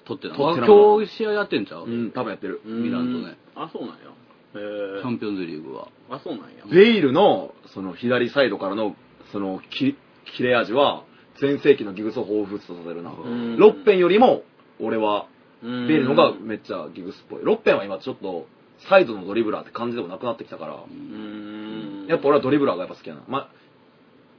[0.06, 1.86] 取ってな取ってな今日試合やってんちゃう？
[1.86, 2.62] うん、多分やってる。
[2.66, 3.38] ミランとね。
[3.56, 3.96] あ、そうなんや。
[3.96, 6.66] へえチャンピオンズリーグはあ、そうなんや。
[6.70, 8.96] ベイルの、その左サイドからの、
[9.32, 11.04] その、き切れ味は、
[11.40, 13.12] 全盛期のギグスを彷彿とさせるな。
[13.12, 14.44] んロッペンよりも、
[14.80, 15.28] 俺は、
[15.64, 17.40] うんベイルの方がめっちゃギグスっぽい。
[17.44, 18.48] ロッペンは今ちょっと、
[18.90, 22.08] サイドのドリブラーって感じでもなくなってきたから、うーん。
[22.08, 23.24] やっぱ俺はドリブラーがやっぱ好きやな。
[23.28, 23.50] まあ、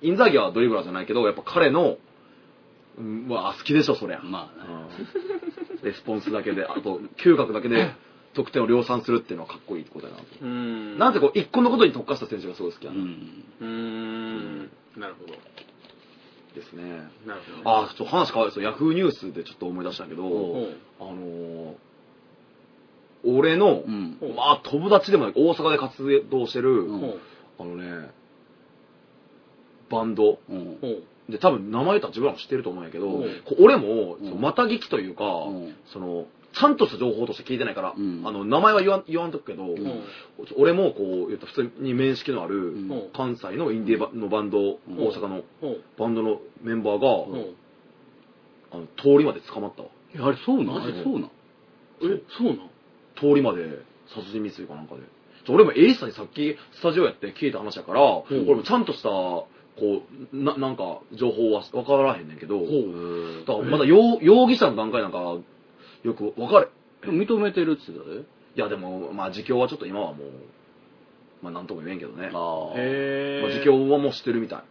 [0.00, 1.96] インザーギはドリブラーじゃないけど、やっぱ彼の、
[2.98, 4.20] うん、まあ好きでしょ、そりゃ。
[4.22, 4.72] まあね。
[5.12, 5.28] うん
[5.82, 7.92] レスポンスだけで、あと、嗅覚だけで
[8.34, 10.24] 得点を量産するっていうのはかっこいいってことやなと。
[10.40, 10.98] うーん。
[10.98, 12.98] なんてこう、一個のことに特化した選手がすごい好きやな。
[12.98, 13.44] うん。
[13.60, 14.58] うーん。
[14.96, 15.34] なるほど。
[16.58, 16.82] ですね。
[17.26, 17.62] なるほどね。
[17.64, 18.70] あ、ちょっと話変わるんですよ。
[18.70, 20.24] ヤフーニュースでちょっと思い出したけど、
[21.00, 21.74] あのー
[23.24, 24.16] 俺の、うん。
[24.36, 26.86] まあ友達でもない大阪で活動してる。
[27.58, 28.10] あのね、
[29.90, 30.38] バンド。
[31.28, 33.24] で、多分名前言ったら自分らも知ってると思うんやけど、
[33.60, 36.26] 俺も、また聞きというか、うんその、
[36.58, 39.76] ちゃんとした情報として聞いてないから、うんあの、名前は言わん言わんとくけど、ほう。
[40.56, 45.42] 俺もこう、普通に面識のある、ん関西のインディーバのバンド、ん大阪の。
[45.98, 47.08] バンドのメンバーが。
[48.70, 49.88] あの通りまで捕まったわ。
[50.14, 51.02] え、あれそうなん？
[51.02, 51.30] そうなん？
[52.02, 52.56] え、そうなん
[53.16, 53.64] 通りまで
[54.14, 55.00] 殺人未遂かなんかで。
[55.50, 59.48] 俺もエイスさんにさっきスタジオやって聞いた話やから、ん俺もちゃんとした、こ
[59.80, 62.60] う、な、なんか情報は分からへんねんけど。
[62.60, 65.38] だからまだ容容疑者の段階なんか、
[66.02, 66.68] よく分かれ。
[67.02, 68.20] でも認めてるって言ってたで。
[68.20, 68.24] い
[68.60, 70.28] やでも、まあ自供はちょっと今はもう、
[71.42, 72.30] まあなんとも言えんけどね。
[72.32, 72.74] まああ。
[72.76, 73.44] へー。
[73.44, 74.62] あ自供はもうしてるみたい。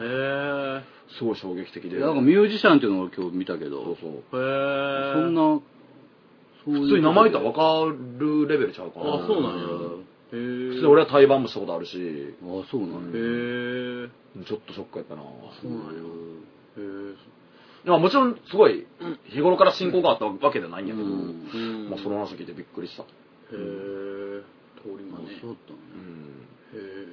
[0.00, 0.82] へー。
[1.18, 2.00] すごい衝撃的で。
[2.00, 4.10] なんかミュージシャンっていうのを今日見たけど、そうそう。
[4.10, 5.12] へー。
[5.14, 5.40] そんな、
[6.64, 9.14] そういう普通に名前言ったら分かるレベルちゃうかな。
[9.14, 9.62] あ、そうなんや。
[9.62, 10.68] へー。
[10.70, 13.00] 普通に俺は対バンもしたことあるし、ああ、そうなんへや。
[13.14, 14.10] ー。
[14.44, 15.22] ちょっとショックやったな。
[15.22, 15.92] そうなんや。
[15.92, 17.14] へー。
[17.86, 18.86] まあもちろんすごい
[19.30, 21.90] 日頃から親交があったわけじゃないんやけど、うんうん。
[21.90, 23.02] まあその話聞いてびっくりした。
[23.02, 24.42] へー。
[24.82, 25.38] 通りあ魔ね。
[25.40, 26.46] そうだっうん。
[26.74, 27.06] へー。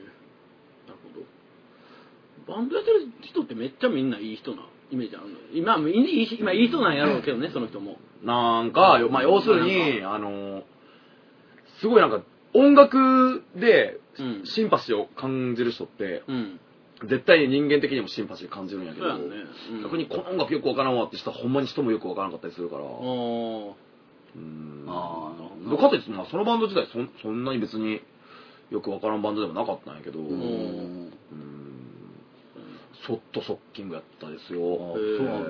[0.88, 2.56] なるほど。
[2.56, 7.98] バンドやってる人ってめっちゃみんないい人なイメージあるの今、いいい今いい人なんやろうけどね、その人も。
[8.24, 10.64] なんか、まあ要するに、あの、
[11.80, 12.22] すごいなんか
[12.54, 16.60] 音楽でうんシンパシーを感じる人って、うん。
[17.08, 19.36] 絶対に人間的にもシンパシー感じるんやけど、ね。
[19.72, 23.70] うん逆にこの音楽よくわからんわって人はほんまに人もよくわからんかったりするから、うん
[24.88, 25.32] あ
[25.68, 28.02] あ、かといって、まあ、そのバンド自体そんそんなに別に
[28.72, 31.14] よくわからんバンドでもなかったんやけど、ううんん。
[33.06, 34.60] ショッキングやったですよ。
[34.60, 35.50] そうなんだ。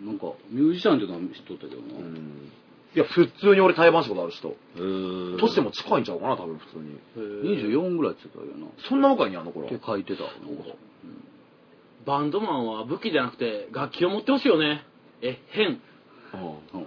[0.00, 1.98] なんか、ミュージシャンっていうのは知っとったけどな。
[1.98, 2.50] うん
[2.96, 4.48] いや、普通に俺対バンしたことある人。
[4.48, 5.36] へえ。
[5.38, 6.98] 年も近いんちゃうかな、多分普通に。
[7.16, 8.72] へー24ぐらいって言ってたけどな。
[8.88, 9.78] そんな若いんや、あの頃って。
[9.84, 10.22] 書いてた。
[10.22, 10.36] なんか
[12.06, 14.86] バンドマンは武器じゃなくて楽器を持ってほしいよね。
[15.20, 15.66] え、変。
[15.66, 16.86] うんうん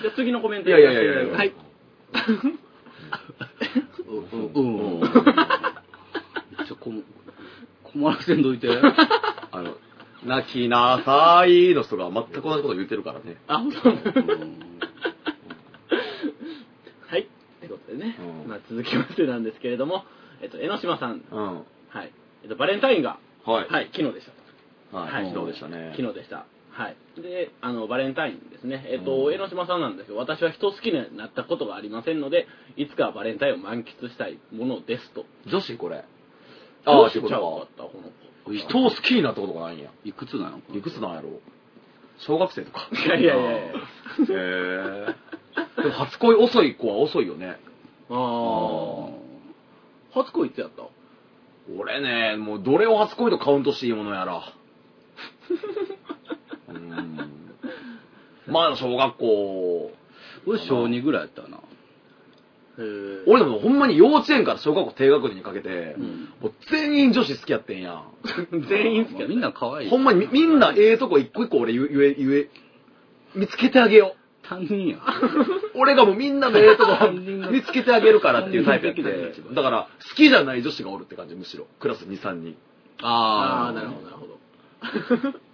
[0.00, 1.52] じゃあ次のコメントいやいやいやいやいやはい。
[4.08, 5.00] うん。
[5.00, 5.00] うん。
[6.66, 6.92] ちょ、こ
[7.82, 8.68] 困らせんどいて。
[9.50, 9.76] あの、
[10.24, 13.38] 泣きなさいの人が全く同じこと言ってるからね。
[13.48, 13.92] あ、そう。
[13.92, 14.78] うん
[17.08, 17.22] はい。
[17.22, 17.26] っ
[17.60, 20.04] てことでね、うんまあ続きましてなんですけれども、
[20.42, 21.46] えっと、江ノ島さん、うん。
[21.88, 22.12] はい。
[22.42, 23.68] えっと、バレンタインが、はい。
[23.68, 24.32] はい、昨日でした
[24.92, 24.96] と。
[24.96, 25.28] はい。
[25.30, 25.94] 昨日でしたね。
[25.96, 26.46] 昨日でした。
[26.70, 26.96] はい。
[27.20, 28.86] で、あの、バレンタインですね。
[28.88, 35.24] えっと、うん江ノ島さんなんですけど、私は人好きになったことがありませんので、いつかはバレンタインを満喫したいものですと。
[35.46, 36.04] 女子これ。
[36.84, 37.92] どああ、っちゃうこかった、こ
[38.46, 38.54] の。
[38.54, 39.90] 人を好きになったことがないんや。
[40.04, 41.28] いくつなのいくつなんやろ
[42.18, 42.88] 小学生とか。
[42.90, 42.96] 子。
[42.96, 43.60] いやいやいやいや。
[43.60, 43.74] へ
[44.28, 45.82] え。
[45.82, 47.58] でも初恋遅い子は遅いよね。
[48.10, 49.08] あ
[50.14, 50.18] あ。
[50.22, 50.82] 初恋いつやった？
[51.78, 54.42] 俺ね、もうどれを初恋とカウントしていいものやら。
[56.68, 57.18] うん。
[58.46, 59.92] まあ小学校。
[60.46, 61.58] 俺小2ぐらいやったな。
[63.26, 68.04] 俺でもほんまに幼稚園から小学校低学年にかけて、うんもう全員女子好きやってんやん。
[68.68, 69.90] 全員好きやみんな可愛い。
[69.90, 72.48] ほんまにみみんなええとこ一個一個俺言え、言え、
[73.34, 74.14] 見つけてあげよ
[74.48, 74.96] 担任や。
[74.96, 75.00] う。
[75.78, 77.10] 俺がもうみんなのええとこ
[77.50, 78.94] 見つけてあげるからっていうタイプや。
[79.52, 81.66] だから、好きじゃない女子がおるって感じ、むしろ。
[81.80, 82.56] クラス2、3人。
[83.02, 84.38] ああ、なるほど、なるほど。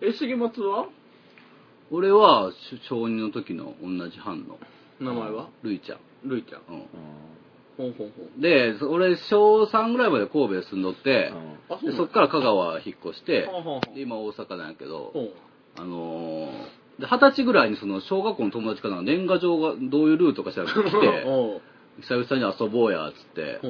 [0.00, 0.86] え、重松は？
[1.90, 2.52] 俺は
[2.88, 4.58] 小2の時の同じ班の
[5.00, 5.48] 名前は？
[5.62, 5.98] るいちゃん。
[6.28, 6.62] るいちゃん。
[6.68, 6.82] うん
[7.76, 8.40] ほんほんほん。
[8.40, 11.32] で、そ俺小3ぐらいまで神戸で住んどって、
[11.82, 13.48] うでそっから香川引っ越して
[13.96, 15.30] 今大阪なんやけど、ほん。
[15.78, 20.80] あのー、で二十歳ぐらいにその小学校の友達かなんか年賀状がどういうルートかしら来て、
[22.00, 23.60] 久々に遊ぼうやっつって、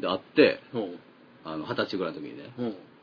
[0.00, 0.60] で会って、
[1.44, 2.50] あの二十歳ぐらいの時にね、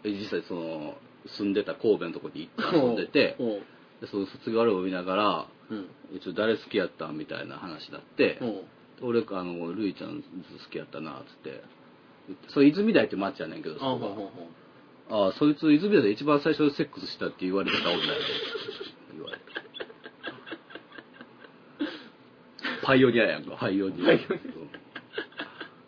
[0.04, 0.96] 実際その
[1.38, 3.60] 住んでた神戸のとこに行って遊んでて、ほ
[4.02, 5.88] でその卒業アルバム見ながら、ううん。
[6.18, 8.64] 一応誰好きやったんみたいな話になって、ほ
[9.02, 10.26] 俺、あの、るいちゃん好
[10.70, 11.64] きやったな、つって。
[12.50, 14.32] それ、泉台って町やねんけど、うそこ
[15.10, 15.16] あ。
[15.16, 18.10] ああ、そいつ泉台で一番最初にセックスしたって言われてた女やで。
[19.14, 19.44] 言われて。
[22.84, 23.58] パイオニアやんか。
[23.58, 24.12] パイオニア。
[24.12, 24.20] うん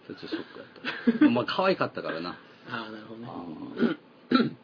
[0.05, 1.29] それちょっとショックやった。
[1.29, 2.31] まあ、可愛かったからな。
[2.69, 3.27] ああ、なるほどね。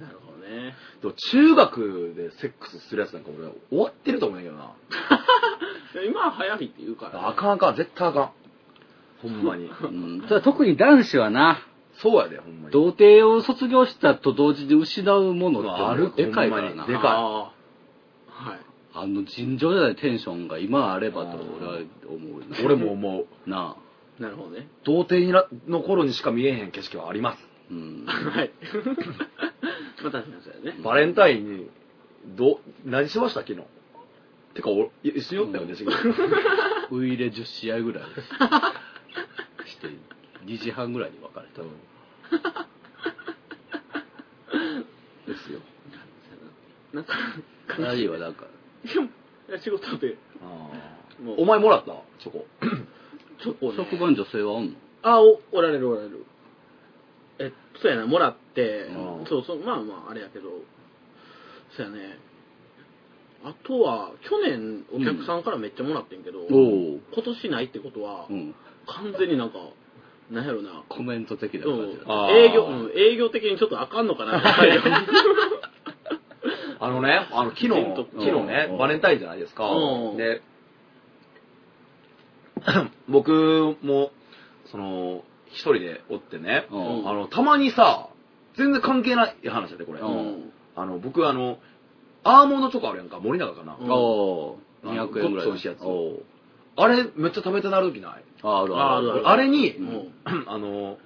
[0.00, 0.74] なるほどね。
[1.02, 4.72] でも中学でセックスするやつなんか俺終わってると思うんだけどな。
[6.06, 7.26] 今は流行りって言うから、ね。
[7.26, 8.30] あかんあかん、絶対あかん。
[9.22, 9.66] ほんまに。
[9.82, 10.22] うん。
[10.42, 11.58] 特に男子はな、
[11.98, 12.72] そうやで、ほんまに。
[12.72, 16.86] 童貞を卒業したと同時に失うものってあるでかいからな。
[16.86, 17.52] でかいは
[18.54, 18.58] い。
[18.94, 22.56] あの尋常じゃないテンションが今あればと俺は思うな。
[22.64, 23.50] 俺も思う。
[23.50, 24.22] なあ。
[24.22, 24.68] なるほどね。
[24.84, 27.48] 童貞になの頃にしか見えへん景色はあります。
[27.70, 28.04] うん。
[28.06, 28.50] はい。
[30.02, 30.80] まあ確かにそうやね。
[30.82, 31.68] バレンタインに、
[32.36, 33.62] ど、何しました昨日？
[34.54, 35.90] てか、俺、一緒におったよね、しげ
[36.90, 38.04] ウイイレ10試合ぐらい
[39.66, 39.88] して、
[40.44, 41.62] 2時半ぐらいに別れた。
[41.62, 41.68] で
[45.46, 45.60] すよ。
[46.92, 47.14] なんか、
[47.68, 48.46] あるいはなんか、
[48.84, 48.88] い
[49.52, 50.16] や仕事で、
[51.36, 51.92] お前もらった？
[52.22, 52.46] チョコ。
[53.42, 54.76] チョコ、ね、職場に女性はおんの？
[55.02, 56.24] あ、お、おられるおられる。
[57.38, 60.48] え、そうやな、もらってう、んそうそう、まあまあ、あれやけど、
[61.76, 62.18] そうやね。
[63.44, 66.46] あとは、去年お客さんからめっちゃもらってんけど、おお。
[67.14, 68.54] 今年ないってことは、うん。
[68.86, 69.58] 完全になんか、
[70.30, 72.04] なんやろな、コメント的なうん感じだ。
[72.06, 72.32] あー。
[72.32, 74.42] 営業、うん、営業的にちょっとあかんのかな。
[76.80, 78.78] あのね、あの、昨日、昨日ねう、ん。
[78.78, 79.68] バレンタインじゃないですか。
[79.68, 80.16] うん。
[80.16, 80.42] で、
[83.08, 84.10] 僕も、
[84.70, 87.08] その、一人でおってね、うん。
[87.08, 88.08] あの、たまにさ、
[88.56, 90.00] 全然関係ない話やで、これ。
[90.00, 90.52] うん。
[90.76, 91.58] あの、僕、あの、
[92.22, 93.76] アーモンドチョコあるやんか、森永かな。
[93.80, 93.90] うん。
[93.90, 94.58] おお。
[94.84, 95.58] あの200円ぐらい。
[95.58, 95.78] しいやつ
[96.80, 98.12] あれ、めっちゃ食べてなる時ない？
[98.42, 99.10] ああるある。
[99.10, 100.12] ああるあれに、うん。
[100.46, 100.96] あの、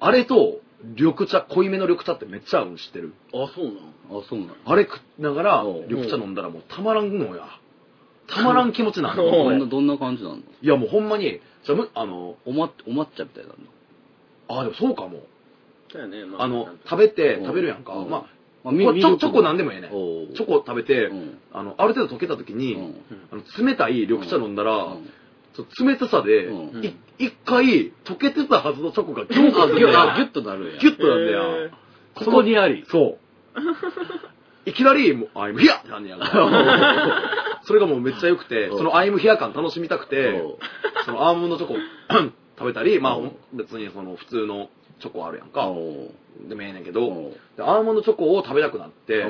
[0.00, 0.60] あれと、
[0.96, 3.12] 緑茶、濃いめの緑茶ってめっちゃ合うん知ってる？
[3.32, 3.74] あ、そうなん
[4.20, 5.68] あ、そうなのあれ食いながらう。
[5.68, 7.44] ん、緑茶飲んだらもうたまらんのや。
[8.26, 9.56] たまらん気持ちなんだうん これ。
[9.56, 15.22] どんな、どんな感じなのいやもうほんまに、じゃあむ、あの、おま、お抹茶みたいなのあ、でもそうかも。
[15.92, 16.48] そうやね、まあ。
[16.48, 17.44] の、食べて、うん。
[17.44, 17.94] 食べるやんか。
[17.94, 18.10] うん
[18.64, 22.94] ままあ、これチョチョコなんでもええねチョコ食べてうん、あの、ある程度溶けた時に、うん。
[23.32, 25.06] あの冷たい緑茶飲んだら、うん。
[25.86, 26.84] 冷たさで、うん。
[26.84, 30.78] い一回溶けてたはずのチョコがギュッあ、とギュッ、あギュッとなるんや。
[30.78, 31.70] ギュッとなんだへよ。
[32.14, 32.84] ここにあり。
[32.88, 33.18] そ
[33.56, 33.60] う。
[34.68, 36.26] いきなり、もう、アイムヒアってなんねやんか。
[37.64, 38.74] それがもうめっちゃ良くて、う。
[38.74, 40.42] んそのアイムヒア感楽しみたくて
[41.04, 41.76] そのアーモンドチョコ
[42.58, 43.22] 食べたり、まあう。
[43.22, 44.68] ん別にその普通の
[45.00, 45.66] チョコあるやんか。
[46.48, 49.26] でもええねんけどアーモンドチョコを食べたくなって、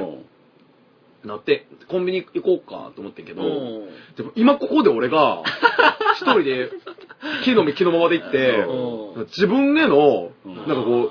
[1.25, 3.47] なって、コンビニ行こうかと思ってんけど、う。
[3.47, 5.43] んでも今ここで俺が、
[6.17, 6.71] 一人で、
[7.45, 9.19] 木の実木のままで行ってう。
[9.21, 10.57] ん、自分への、うん。
[10.57, 11.11] なんかこ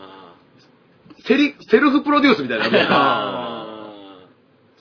[1.18, 3.50] う、セリ、セルフプロデュースみたいなのが、あ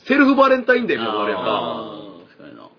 [0.06, 1.87] セルフバレンタインデーみたいなのあるやんか。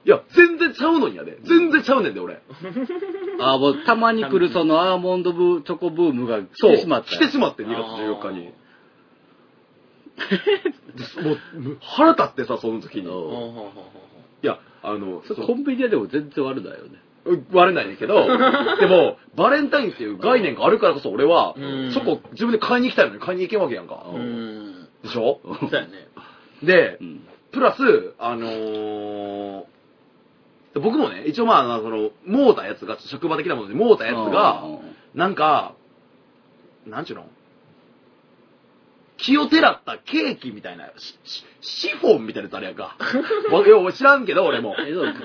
[0.05, 1.37] いや、全然ちゃうのにやで。
[1.43, 2.41] 全然ちゃうねんで、俺。
[3.41, 6.71] あーもうたまに来るそのアーモンドブチョコブームが来そう。
[6.75, 7.09] てしまった。
[7.11, 8.49] 来てしまって、2月14日に。
[10.15, 13.07] で もう、腹立ってさ、その時に。
[14.41, 16.91] いや、あの、それそうコンビニででも全然悪だよね。
[17.51, 18.25] 割れないんだけど、
[18.79, 24.05] でも、バレンタインっていう概念があるからこそ俺は、うんチョコ自分で買いに行きたいのに買いに行けんわけやんか。
[24.13, 24.87] うん。
[25.03, 25.39] でしょ？
[25.43, 25.87] そうやね。
[26.63, 27.21] でう、ん。
[27.51, 29.63] プラス、あのー
[30.79, 34.63] 僕もね、一応まあ、あのその、もうたやつが、職場的なものでもうたやつが、
[35.15, 35.75] なんか、
[36.85, 37.25] なんちゅうの？
[39.17, 40.89] 気をてらったケーキみたいな、
[41.61, 42.95] シフォンみたいなやつあれやんか。
[43.93, 44.75] 知らんけど、俺も。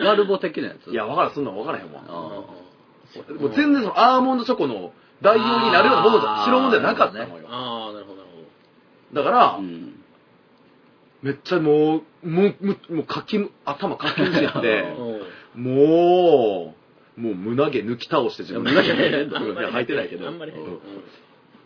[0.03, 0.90] ガルボ的なやつ？
[0.90, 2.03] いや、わからん、そんなんわからへんわ。
[2.09, 7.47] あもう全然そのアーモンドチョコの代用になるようなものじゃ、白物じゃなかったのよ。
[7.49, 8.29] ああ、なるほど、なる
[9.11, 9.57] ほだからあ。
[9.59, 10.01] う、ん。
[11.23, 14.85] めっちゃもう、もう、もう、もうかきむ、頭かきむしって
[15.55, 16.75] も
[17.17, 18.97] う、もう胸毛抜き倒して自分胸毛いや、
[19.71, 20.29] 履いてないけど。
[20.29, 20.38] あん。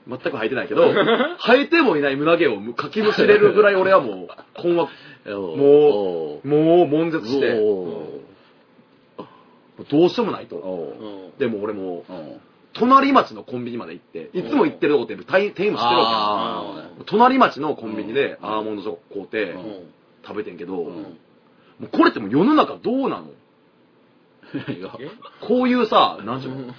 [0.08, 0.90] 全く履いてないけど、
[1.40, 4.90] 履いてもいない胸毛をかきむしれるぐらい俺はもう、困惑、
[5.26, 8.18] ももう、もう、悶絶して、お
[9.90, 11.32] どうしようもないと。
[11.38, 12.40] でも俺も、お
[12.74, 17.04] 隣町のコンビニまで行って、いつも行ってるとこって店店員も知ってるわあけよ。
[17.06, 19.56] 隣町のコンビニでアーモンドチョコ買うて
[20.24, 20.94] 食べてんけど、うん。
[20.94, 21.02] も
[21.82, 23.28] うこれってもう世の中どうなの
[25.40, 26.74] こういうさ、なんちゅう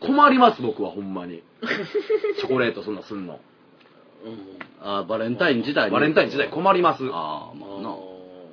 [0.00, 1.42] 困ります僕はほんまに。
[2.40, 3.40] チョコレートそんなすんの。
[4.80, 7.04] あーバレンタイン時代にバレンタイン時代困ります。
[7.12, 7.96] ああ、まあな。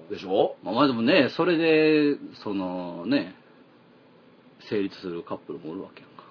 [0.09, 0.55] でしょ？
[0.63, 3.35] まあまあでもね、それで、そのね、
[4.69, 6.23] 成立するカップルもおるわけやんか。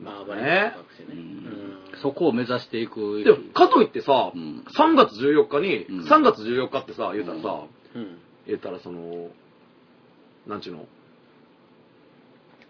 [0.00, 1.08] まあ、バレンタイン学生ね。
[1.12, 3.24] うんうんそこを目指していく。
[3.24, 7.64] でも、かといってさ、うん3月14日に、うん3月14日ってさ、言うたらさ、
[7.94, 8.18] うん。
[8.46, 9.28] 言ったらその、
[10.46, 10.84] なんちゅうの、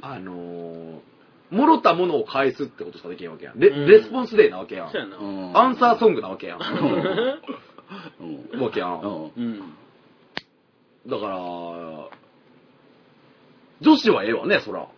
[0.01, 1.01] あのー、
[1.51, 3.59] もろたものを返すってことしかできんわけやん。
[3.59, 5.01] レ,、うんレスポンスデーなわけやんそう。
[5.01, 5.07] や
[5.59, 6.61] アンサーソングなわけやん。
[8.21, 9.01] うんわけやん。
[9.01, 9.61] うんうん。
[11.07, 11.39] だから、
[13.81, 14.89] 女子はええわね、そら。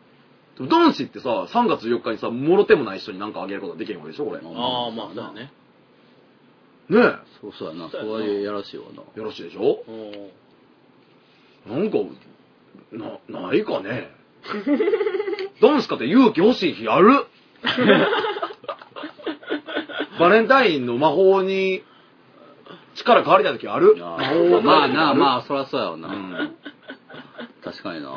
[0.57, 4.41] でも男子ってさ、3月4日にさ、もろてもない人になんかあげることはできんわけでしょ、これ。
[4.41, 5.53] ねああ、まあ、そうだね。
[6.91, 6.95] え。
[7.41, 7.91] そうそうやな。
[7.91, 9.03] そうやなそういうやらしいわな。
[9.03, 9.85] よろしいでしょ？
[11.67, 11.99] おなんか、
[12.93, 14.11] な、ないかね。
[15.61, 17.27] 男子かって勇気欲しい日ある
[20.19, 21.83] バレンタインの魔法に
[22.95, 25.37] 力変わりたい時あるあ魔法ーまあな、まあ。
[25.37, 26.09] あ、そらそうやわな。
[26.09, 26.55] うん。
[27.63, 28.13] 確かにな。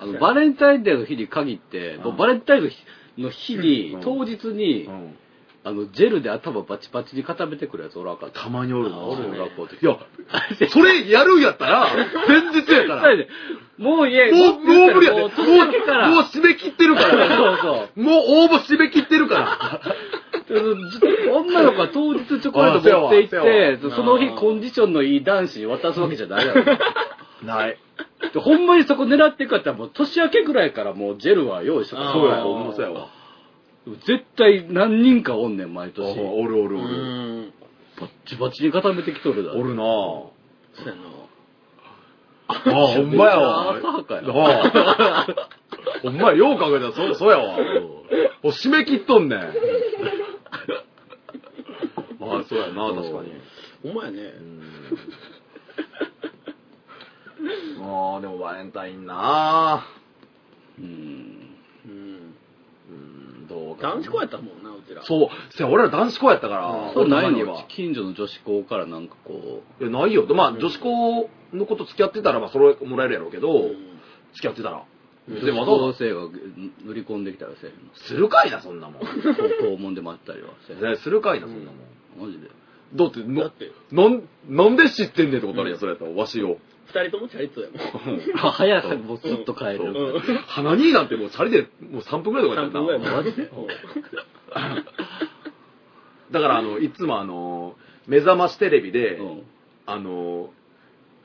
[0.00, 2.76] あの、バレンタインデーの日に限って、うんバレンタインの日
[3.18, 5.16] の日に、うん当日に、うん。
[5.64, 8.42] あの、ジェルで頭バチバチに固めてくるやつおらんかった。
[8.42, 8.98] たまにおるな。
[8.98, 9.98] おるね学校でいや、
[10.70, 11.88] それやるんやったら、
[12.28, 13.16] 前日やから。
[13.76, 15.20] もういや、もう、もう無理やで。
[15.20, 15.30] もう、もう
[16.22, 17.36] 締め切ってるから。
[17.36, 18.02] そうそう。
[18.02, 19.80] もう応募締め切ってるから。
[20.50, 26.64] 女の子は当日チョコレート持って行って、その日コンディションのいい男子に渡すわけじゃないやろ。
[27.44, 27.78] ない。
[28.32, 33.08] でほんまにそこ狙っていくかったらもう年明けぐらいからもうジェルは用意しとかそうや、ほんまそうやわ。
[33.96, 36.18] 絶対何人かおんねん、毎あ年。
[36.20, 36.94] おるおるうおる。
[37.46, 37.52] ん。
[38.00, 39.60] バッチバチに固めてきとるだろ。
[39.60, 39.84] おるなぁ。
[39.84, 41.02] そうやな。
[42.48, 43.76] ああ、ほんまやわ。
[43.78, 44.32] 浅はかやな
[46.02, 47.56] ほんまや、よう考えたらそう、そうやわ。
[47.58, 47.62] も
[48.44, 49.40] う締め切っとんねん。
[49.40, 49.44] あ
[52.20, 53.32] あ、そうやな、確かに。
[53.82, 54.32] ほんまやね。
[57.80, 59.84] ああ、でもバレンタインな
[60.78, 61.54] うん。
[61.86, 62.34] うん。
[63.50, 63.94] うん、どうかな。
[63.94, 65.02] 男子校やったもんな、うちら。
[65.02, 65.28] そう。
[65.50, 67.64] せや、俺ら男子校やったから、そうないには。
[67.68, 70.26] 近所の女子校からなんかこいや、ないよ。
[70.34, 73.98] まあ、女子校の子と付き合ってたら、まあ、それもらえるやろうけど、うん
[74.34, 74.84] 付き合ってたら。
[75.28, 76.20] う、で、女子わざわざ高生が
[76.84, 77.72] 乗り込んできたらせ。
[78.06, 79.00] するかいな、そんなもん。
[79.00, 82.28] 校門で待ったりはせ するかいな、そんなもん。
[82.28, 82.48] マジで。
[82.94, 86.58] だって、のだって、なん、なんで知ってんねんってことあるやん、それやったら、わしを。
[86.94, 88.46] 二人ともチャリ通やもん。
[88.46, 89.80] あ、早さもうずっと帰る。
[89.82, 90.20] うん。
[90.46, 93.10] 花兄なんてもうチャリでもう3分くらいとかや3った分ぐらいな。
[93.16, 93.48] マジで？
[96.30, 97.74] だから、あの、いつもあの、
[98.06, 99.42] 目覚ましテレビで、うん。
[99.86, 100.50] あの、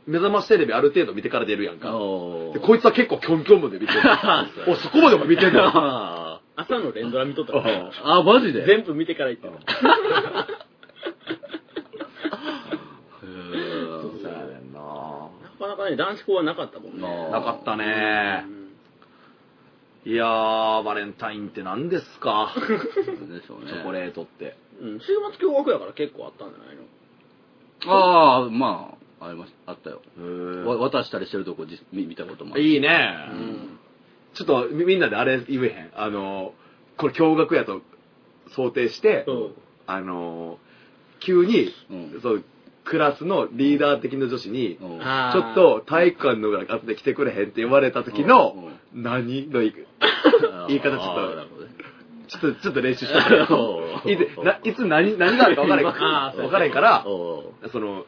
[0.08, 1.95] 目覚ましテレビある程度見てから出るやんか。
[1.95, 3.99] おでこいつは結構キョンキョンまで見てる。
[4.67, 5.62] お、そこまでも見てんの？
[5.65, 7.89] あ朝の連ドラ見とったから。
[8.04, 8.65] あ、マジで？
[8.65, 9.58] 全部見てから行ったの。
[9.58, 14.80] へーそうやねんな
[15.96, 17.30] 男子校はなかったもんね。
[17.32, 18.46] なかったうね。
[18.48, 18.63] ん
[20.06, 22.54] いやー、バレンタインって何ですか？
[22.58, 22.65] で
[23.46, 23.67] しょうね。
[23.67, 24.58] チョコレートって。
[24.82, 25.00] うん。
[25.00, 26.84] 週末共学やから結構あったんじゃないの？
[27.86, 29.72] ああ、まあ、ありました。
[29.72, 30.02] あったよ。
[30.80, 32.63] 渡したりしてるとこじ見見たこともある。
[32.63, 32.89] いいね、
[33.32, 33.80] うん。
[34.34, 35.91] ちょっとみみんなであれ言えへん。
[35.96, 36.54] あの、
[36.98, 37.82] これ驚愕やと
[38.56, 39.56] 想定して、うん。
[39.88, 40.60] あの、
[41.26, 42.43] 急に、うんそう、
[42.86, 49.74] クラスのリーダー的な女子に、ちょっと体育館の裏後で来てくれへんって言われた時の、何の言い
[50.69, 51.54] 言い方ちょっと
[52.28, 53.19] ちょっと、ちょっと練習して
[54.12, 54.17] い
[54.63, 55.88] いつ何、何があるか分からへん。
[56.02, 58.06] あーそう分からへんから、おその、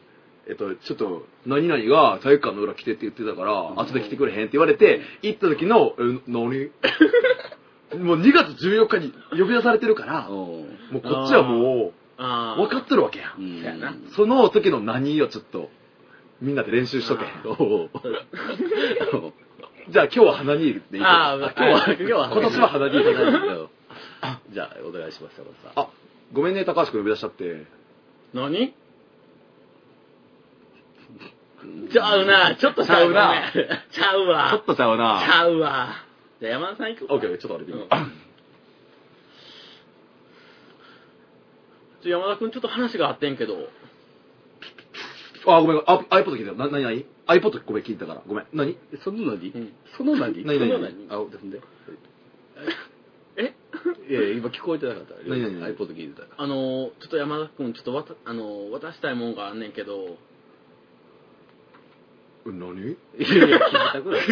[0.48, 6.70] えっと、ちょっと、何々が体育館の裏来てって言ってたから、後で来てくれへんって言われて、行った時の、え、何？
[7.98, 13.34] もう2月14日に呼び出されてるから、おもうこっちはもあう、分かっとるわけや。
[13.38, 15.70] うんんその時の何をちょっと、
[16.40, 17.24] みんなで練習しとけ。
[19.88, 23.68] じゃあ今日は花にいるって言いあー今今日は今日は今年は花にいる。
[24.50, 25.40] じゃあ、お願いします。
[25.76, 25.88] あ、
[26.32, 27.66] ごめんね、高橋君呼び出しちゃって。
[28.34, 28.74] 何？
[31.90, 32.56] ちゃうな。
[32.56, 33.52] ちょっとちゃうな
[33.90, 34.50] ちゃうわ。
[34.50, 35.36] ちょっとちゃうちな。
[35.40, 35.88] ゃうわ。
[36.40, 37.72] じゃあ山田さん行くオッケー、ちょっと待って。
[37.72, 38.12] うん
[42.06, 43.54] ちょ山田君ちょっと話があってんけど。
[45.48, 46.54] あ、ごめん、あ、iPod 聞いたよ。
[46.54, 48.22] な、なになに ?iPod ごめん、聞いたから。
[48.26, 48.46] ごめん。
[48.52, 48.78] 何？
[49.02, 49.50] その何？
[49.50, 50.44] うんその何？
[50.44, 50.70] 何何？
[50.70, 50.94] その何？
[51.10, 51.60] あ、ほんで。
[53.36, 53.54] え？
[54.08, 55.14] いやいや、今聞こえてなかった。
[55.28, 55.60] 何何？
[55.60, 60.16] 何 iPod 聞いてたかあのー、ちょっと山田君、ちょっとわた、あのー、渡したいもんがあんねんけど。
[62.46, 62.74] え何？
[62.74, 62.80] ら。
[62.82, 64.24] いやいや、キムタクだよ。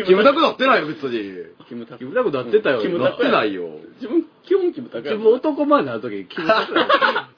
[0.06, 1.44] キムタクなってないよ、別に。
[1.68, 1.98] キムタク。
[1.98, 3.80] キムタクなってたよなっキムタクてないよ。
[3.96, 6.86] 自分、基本キムタクや自分男前になるとき、キムタクだよ。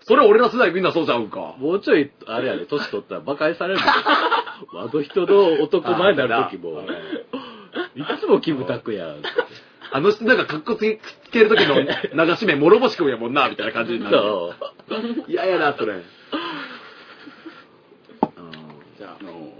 [0.02, 1.54] それ俺ら世代みんなそうちゃうんか。
[1.58, 3.80] もうちょい、あれやで、年取ったら馬鹿にされる。
[3.84, 6.82] あの人の男前になるときも、
[7.94, 9.22] いつもキムタクやん。
[9.92, 10.80] あの人なんかカッコつ
[11.30, 14.16] ける時の流し目、諸星君やもんな、みたいな感じになる。
[14.18, 14.54] そ
[14.88, 15.24] う。
[15.28, 15.94] 嫌やな、それ。
[15.94, 16.02] うん
[18.98, 19.52] じゃあ、うん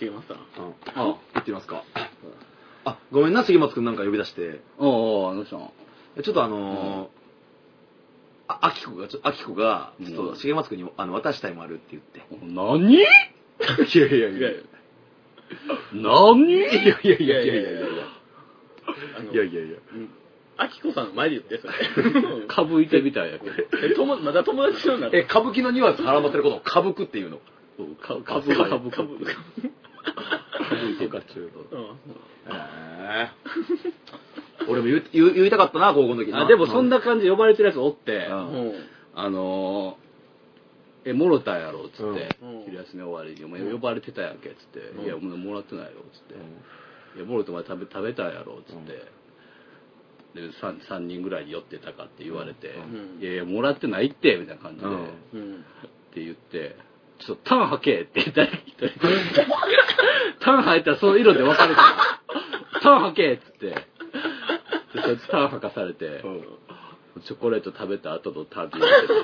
[0.00, 0.36] 重松さん。
[0.36, 1.82] うんあ、行ってみますか。
[2.84, 4.60] あ、ごめんな、重松くんなんか呼び出して。
[4.78, 5.72] おうおう、あの人の。
[6.22, 7.08] ちょっとあのー、
[8.48, 12.20] あ、あきこが、ちょあきこが、ちょっと、うん重松くんにあの渡したいもあるって言って。
[12.42, 12.90] 何？
[12.98, 14.62] いやいやいいやいや
[15.92, 16.50] 何？
[16.50, 17.80] いやいやいやいやいやいやいや。
[19.18, 19.76] あのいやいやいや。
[20.56, 22.46] あきこさんの前で言って、それ。
[22.46, 23.54] かぶいてみたいやけど。
[23.82, 27.38] え、友まだ友達になるえ、歌舞伎のニュアンス絡まってることを歌舞伎っていうの？
[28.00, 29.16] かかぶかぶかぶ。
[29.16, 29.24] ぶ。
[29.24, 29.32] か
[30.82, 31.76] ぶいてかっちゅうと。
[31.76, 31.96] うん
[32.52, 33.30] へ
[34.68, 36.42] 俺も言う言う言いたかったな、高校の時な。
[36.42, 38.34] あ、でもそんな感じで呼ばれてるやつおって、うん。
[38.34, 38.40] う
[38.70, 38.72] ん。
[39.14, 42.36] あのー、え、もろたやろ、つって。
[42.42, 45.04] うん、昼休み終わりに、お前呼ばれてたやんけ、つって、うん。
[45.04, 46.34] いや、もうもらってないよ、つって、
[47.16, 49.20] いや、もろたお前食べ食べたやろ、つって、
[50.34, 53.22] で 3, 三人ぐらいに寄ってたかって言われて、うん。
[53.22, 54.92] いやいや、もらってないって、みたいな感じで、うん。
[54.92, 55.54] うん。
[55.54, 56.76] って言って、
[57.18, 58.88] ちょっとタン吐けって言ったら、一人。
[60.40, 63.89] タン吐いたらその色で分かるから、タン吐けっつって、で
[65.02, 66.22] そいつタン吐かされて、
[67.26, 69.14] チョコレート食べた後のタンって言ってて、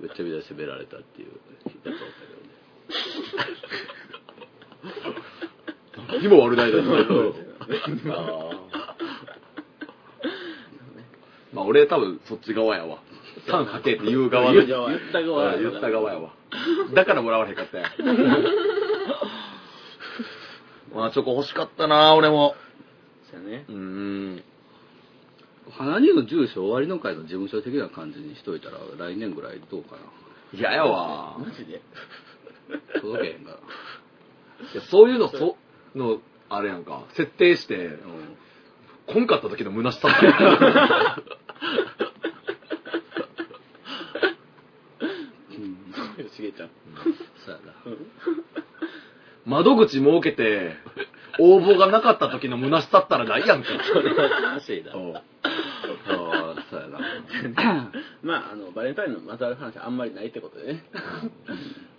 [0.00, 2.00] めっちゃみんな責められたっていうやつだった
[4.84, 4.94] け
[6.08, 6.22] どね。
[6.22, 7.34] にも悪ないだろ。
[11.52, 12.98] まあ俺多分そっち側やわ。
[13.48, 14.64] タンかけって言う側の。
[14.64, 14.68] 言っ
[15.12, 16.30] た側や言った側やわ。
[16.94, 17.90] だからもらわれへんかったんや。
[20.94, 22.54] まあチョコ欲しかったな俺も。
[23.30, 23.64] そうやね。
[23.68, 23.89] うーん。
[25.80, 30.02] 花人の住所終わりの会の事務所的な感じにしといたら来年ぐらいどうかな。
[30.52, 31.38] 嫌やわ。
[31.38, 31.80] マジで？
[33.00, 33.56] 届けへんから。
[33.56, 33.60] い
[34.76, 35.56] やそういうの、そ、
[35.94, 36.20] の、
[36.50, 38.36] あれやんか、設定して、うん
[39.06, 40.26] こんかった時の虚しさって。
[46.36, 46.70] しげちゃん。
[47.44, 47.74] そうやな。
[49.46, 50.76] 窓口設けて、
[51.40, 53.68] 応募がなかった時の虚しさったらないやんか。
[53.92, 54.94] それは悲しいな。
[54.94, 55.14] うん
[56.10, 56.98] ああ、そうやな。
[58.22, 60.84] まあ、あの、バレンタインのまつわる話あんまりないってことでね。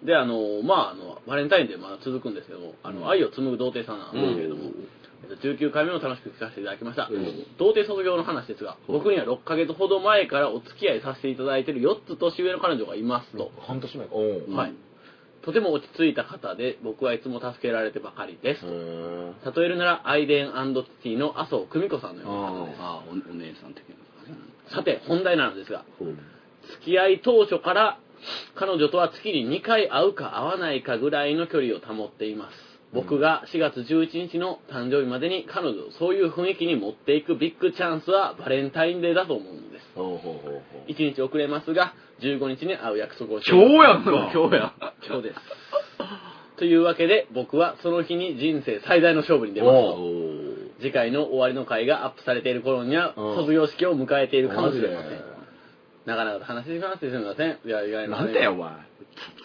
[0.03, 4.71] で、あの、まあ、あの、バレンタインでまだ続くんですけども、あの、愛を紡ぐ童貞さんなんですけれども、
[5.23, 7.07] えっと19回目も楽しく聞かせていただきました。
[7.11, 7.23] うん
[7.57, 13.51] 童貞卒業の話ですが、僕には6ヶ月ほど前からお付き合いさせていただいている4つ年上の彼女がいますと。
[13.59, 14.15] 半年前か。
[14.15, 14.73] うんはい。
[15.43, 18.65] とても落ち着いた方で、僕はいつも助けられてばかりです。
[18.65, 19.35] うん。
[19.55, 22.77] 例えるなら、アイデンティティの麻生久美子さんのような方です。
[22.79, 23.95] ああ、おお姉さん的な。
[24.67, 25.83] さて、本題なのですが、
[26.79, 27.99] 付き合い当初から
[28.55, 32.71] 彼女とは月に2回会うか会わないかぐらいの距離を保っています。
[32.93, 39.85] 僕が4月11日の誕生日までに彼女をそういう雰囲気に持っていくビッグチャンスはバレンタインデーだと思うのです。
[39.95, 44.31] ほうほうほうほう1日遅れますが、15日に会う約束をしています今日やんか。
[44.33, 44.73] 今日や。
[45.07, 45.39] 今日です。
[46.57, 49.77] というわけで、僕はその日に人生最大の勝負に出ます
[50.81, 55.21] 次回の終わりの回がアップされている頃には、うん卒業式を迎えているかもしれません。
[56.05, 57.59] なかなかと話しますすみません。
[57.63, 58.71] いや、意外ななんだよ、お前。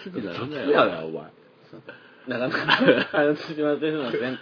[0.06, 0.70] 雑よ。
[0.70, 1.24] やな、お前。
[2.26, 2.58] なかなか
[3.18, 4.38] 話しますすみません。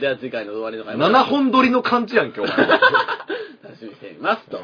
[0.00, 2.56] では次回の終わりの回も7本撮りの感じやんけ、お前。
[2.56, 4.58] 楽しみにしていますと。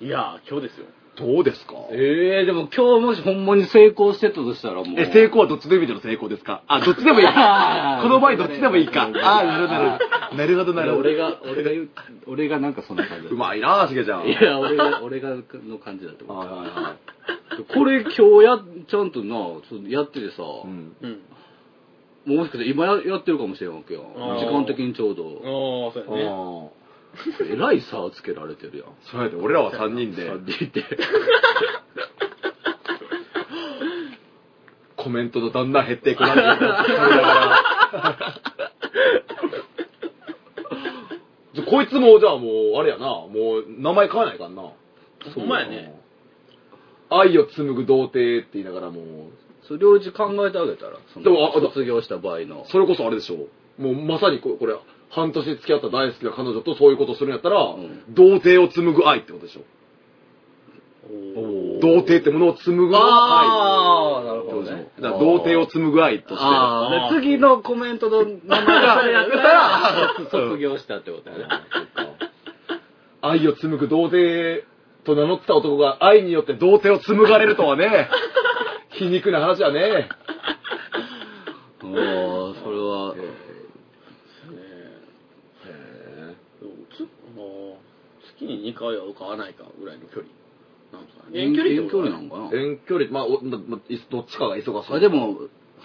[0.00, 0.86] いやー、今日ですよ。
[1.16, 1.74] どうですか？
[1.90, 4.86] ええでも今日もしほんまに成功してたとしたらもう。
[4.96, 6.62] え、成功はどっちの意味での成功ですか？
[6.66, 7.26] あ、どっちでもいい。
[8.02, 9.02] この場合どっちでもいいか。
[9.04, 10.36] あ、なるほど、なるほど。
[10.36, 11.00] なるほど、なるほど。
[11.02, 11.88] 俺が、俺が言う、
[12.26, 14.26] 俺がなんかそんな感じだうまいな、しげちゃん。
[14.26, 15.30] いや、俺が、俺が
[15.68, 16.38] の感じだと思う。
[16.38, 17.74] はいはいはい。
[17.74, 18.58] これ今日や、
[18.88, 19.36] ちゃんとな、
[19.88, 20.94] やっててさ、うん。
[21.02, 22.36] うん。
[22.36, 24.04] もしかして今ややってるかもしれんわけよ。
[24.16, 25.22] あー時間的にちょうど。
[25.24, 26.70] おー、そうやね。
[27.50, 28.86] えらい差をつけられてるやん。
[29.10, 30.84] そうやで、俺らは3人で、三人で。
[34.96, 36.36] コメントのだんだん減っていくなっ
[41.54, 44.62] てこいつも、じゃあもう、あれやな、もう、名前変えないかんな。
[44.62, 45.94] ほんまやね。
[47.08, 49.04] 愛を紡ぐ童貞って言いながらもう、
[49.66, 52.64] それを考えてあげたら、そのでも卒業した場合の。
[52.68, 53.36] それこそあれでしょ
[53.80, 54.74] もうまさにここれ、
[55.10, 59.62] 半年付き合った大好きな彼女とそういうことするんやったら、ん童貞を紡ぐ愛ってことでしょ
[61.80, 63.02] 童貞ってものを紡ぐ愛。
[63.02, 67.20] あーなるほどねだ童貞を紡ぐ愛として。
[67.20, 71.44] 次のコメントの名前がそれやったら、 卒業したってことやね。
[73.22, 74.64] 愛を紡ぐ童貞
[75.04, 78.08] と名乗ってた男が愛によって童貞を紡がれるとはね、
[78.90, 80.08] 皮肉な話だね。
[81.82, 83.14] おー、それは、
[86.96, 90.26] つもう月に2回会うか会わないかぐらいの距離
[90.92, 91.40] なんですかね。
[91.42, 91.90] 遠距離ってこと？
[91.90, 92.60] 距離なのかな？
[92.60, 93.78] 遠距離、まあ、おまま
[94.10, 94.92] どっちかが忙しい。
[94.96, 95.38] あでも、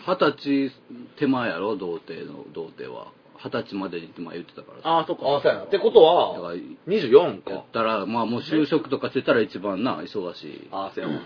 [0.08, 0.72] 二十歳
[1.18, 3.12] 手前やろ、童貞の、童貞は。
[3.44, 4.90] 二十歳までにって前言ってたからさ。
[4.90, 5.26] ああ、そっか。
[5.28, 5.66] ああ、そうやな。
[5.66, 6.56] ってことだはから、、
[6.88, 7.66] 24やっか。
[7.74, 11.22] たら、まあもう就職とかしてたら一番な、忙しいああ、そうやわ。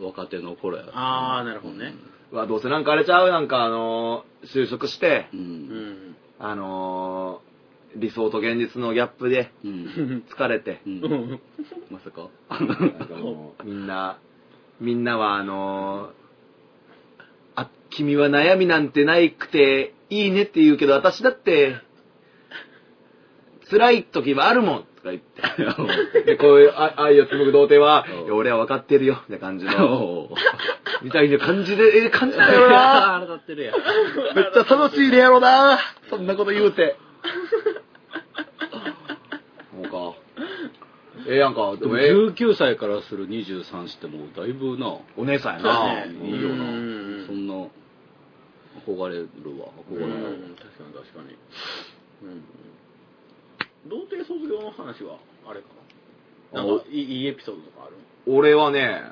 [0.00, 0.84] 若手の頃や。
[0.92, 1.94] ああ、なるほどね。
[2.32, 5.36] うわ、どうせなんかあれちゃうなんかあのー、就職してう、。
[5.36, 6.16] うんん。
[6.38, 7.47] あのー、
[7.96, 10.24] 理想と現実のギャップでうん。
[10.28, 10.90] 疲れて、う。
[10.90, 11.40] うんん。
[11.90, 12.28] まさか？
[12.50, 14.18] なんかもうみんな、
[14.80, 21.76] みんなはあのー、あ、君は悩みなんてないくていいねって言うけど、私だって、
[23.70, 25.42] 辛い時もあるもんとか言って。
[26.24, 30.30] で、こういうあ愛を紡ぐ童貞はうん、いや俺は分かってるよ、みたいな感じの、
[31.02, 33.74] みたいな感じで、ええ感じだよな 腹立ってるやん。
[34.34, 35.78] めっちゃ楽しいでやろな
[36.08, 36.96] そんなこと言うて。
[39.72, 40.16] そうか。
[41.28, 41.72] ええやんか。
[41.72, 43.62] ででももええ19歳からする23
[43.96, 45.92] ってもうだいぶな、お姉さんやそうな。
[46.00, 47.24] やねいいよなうん。
[47.26, 47.54] そんな、
[48.86, 49.28] 憧れる
[49.60, 50.06] わ、憧れる。
[50.06, 50.16] う
[50.52, 51.36] ん、確かに確かに。
[52.22, 52.44] うん。
[53.88, 55.66] 童貞卒業の話は、あれか
[56.52, 56.64] な？
[56.64, 57.96] なんか、いいいいエピソードとかある？
[58.26, 59.02] 俺はね、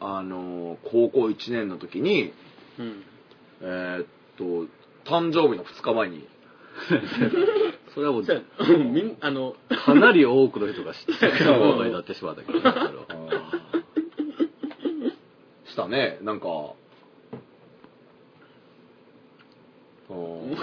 [0.00, 2.32] あのー高校1年の時に、
[2.78, 3.02] うん。
[3.62, 4.06] えーっ
[4.36, 4.44] と、
[5.10, 6.24] 誕生日の2日前に、
[7.98, 8.22] それはもう、
[8.78, 12.60] みん、あの、 かなり多くの人が知ってる話題になってしまったけど、
[15.66, 16.46] したね、なんか、
[20.10, 20.54] うん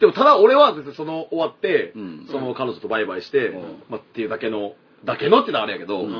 [0.00, 2.26] でもただ俺は別にその終わって、うん。
[2.30, 3.60] その彼女とバイバイして、うん。
[3.90, 6.10] まあ、っていうだけの、だけのってのはあれやけど、うん。
[6.10, 6.14] っ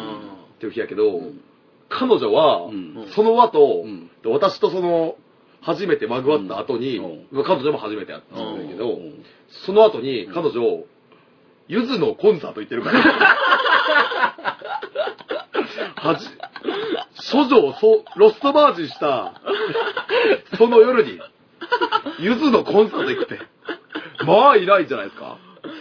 [0.60, 1.40] ていう日やけど、ん。
[1.88, 3.06] 彼女は、うん。
[3.08, 4.10] その後、うん。
[4.26, 5.16] 私とその、
[5.62, 9.24] 初めてまぐわった後に、う彼女も初めてやったんだけど、うん
[9.66, 10.84] その後に彼女、
[11.68, 12.98] ゆずのコンサート行ってるから。
[15.96, 16.26] はじ、
[17.32, 19.40] 処女をそロストバージンした、
[20.58, 21.20] その夜に、
[22.18, 23.38] ゆずのコンサート行って。
[24.24, 25.38] まあ、いないじゃないですか。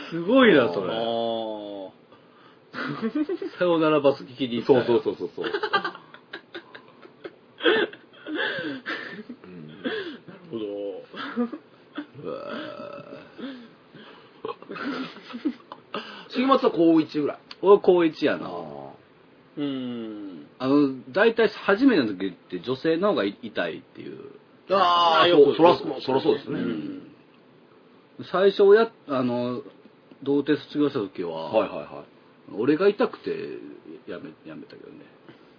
[0.10, 0.94] すごいな、そあれ。
[0.94, 1.72] ー
[3.58, 5.46] さよならバス聞きに行ったそうよそうそうそうそう。
[5.52, 5.60] な
[10.34, 10.66] るほど。
[12.24, 12.54] うわ
[16.30, 17.38] 杉松は高1ぐらい。
[17.62, 18.50] 俺高1やな。
[19.58, 20.48] うん。
[20.60, 24.18] あの、大体初めての時って女性の方が痛いっていう。
[24.70, 26.60] ああ、よくそら、そらそうですね。
[26.60, 27.12] うん。
[28.32, 29.64] 最初や、あの、
[30.24, 32.04] 童貞卒業した時は、はいはいは
[32.54, 33.32] 俺が痛くて
[34.08, 34.98] やめ、やめたけどね。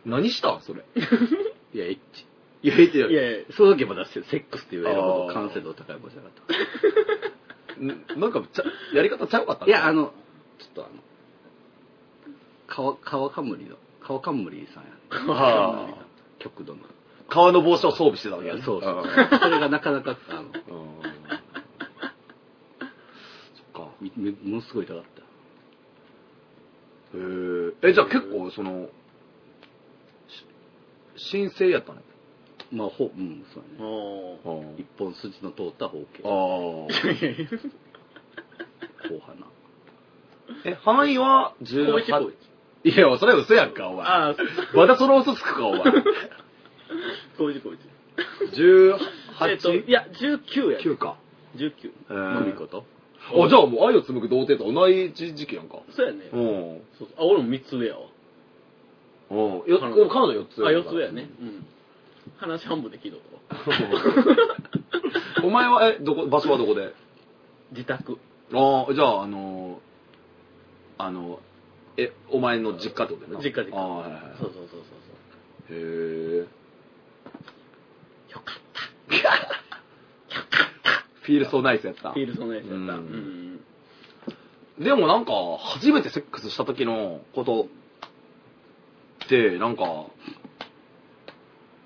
[0.07, 0.09] い。
[0.09, 0.57] 何した？
[0.57, 0.85] んそれ。
[1.75, 2.27] いや、エッチ。
[2.63, 7.42] いや、いやいやいやその時まだセセックスっていう映画ほど完成度高いものじゃなかった。
[7.81, 8.65] んなんかちゃ、
[8.95, 10.13] やり方ちゃうかったいや、あ、の、ちょ
[10.69, 10.95] っとあの、
[12.67, 14.91] 川、川かむりの、川かむりさんや、
[15.27, 15.33] ね。
[15.33, 15.95] はあ
[16.39, 16.81] 極度の。
[17.29, 19.01] 革の帽子を装備してたわいけねやそうそう。
[19.01, 19.05] ん
[19.41, 20.59] それがなかなか、あの、うんそ
[23.81, 23.93] っか。
[24.01, 25.09] みみものすごい痛かった。
[27.17, 27.21] へ
[27.85, 27.91] え。
[27.91, 28.89] え、じゃあ結構、その、
[31.17, 32.01] し申請やったの？
[32.73, 33.85] まあ、ほ、うん、そうやね。
[33.85, 36.23] おー一本筋の通った方形。
[36.25, 36.93] あ後あ。
[39.27, 39.47] 鼻。
[40.65, 42.33] え、範囲は高一高18
[42.85, 42.97] 一。
[42.97, 44.07] いや、それ嘘やんか、お前。
[44.07, 44.37] ああ、
[44.75, 45.83] まだその嘘つくか、お前。
[47.37, 47.79] 高一高一。
[48.55, 48.99] 18、
[49.51, 50.79] えっと、いや、19や。
[50.81, 51.17] 9か。
[51.57, 51.71] 19。
[51.89, 52.85] え久美子と
[53.31, 55.81] あ、じゃあもう愛を紡ぐ童貞と同じ時期やんか。
[55.91, 56.29] そうやね。
[56.33, 56.83] うん。
[56.99, 58.01] そうそうあ、俺も3つ上やわ。
[59.31, 59.39] うん。
[59.71, 61.31] よ彼女彼女4つあ、4つ上やね。
[61.41, 61.67] うん。
[62.39, 63.21] 話半分で聞いとっ
[63.65, 63.77] たわ。
[65.45, 66.93] お前は、え、どこ、場所はどこで？
[67.73, 68.19] 自宅。
[68.53, 71.41] ああ、じゃあ、あのー、あの、
[71.97, 73.45] え、お前の実家ってことやな。
[73.45, 73.77] 実家実家。
[73.79, 74.33] ああ、はいはいはい。
[74.39, 74.81] そうそうそう
[75.69, 76.47] そうへえ。
[78.33, 78.53] よか
[81.23, 82.77] フィールソーナイスやったフィールソンのやつやった。
[82.77, 83.61] ううんん。
[84.79, 87.69] でもなんか、初めてセックスした時のこと
[89.25, 90.07] って、なんか、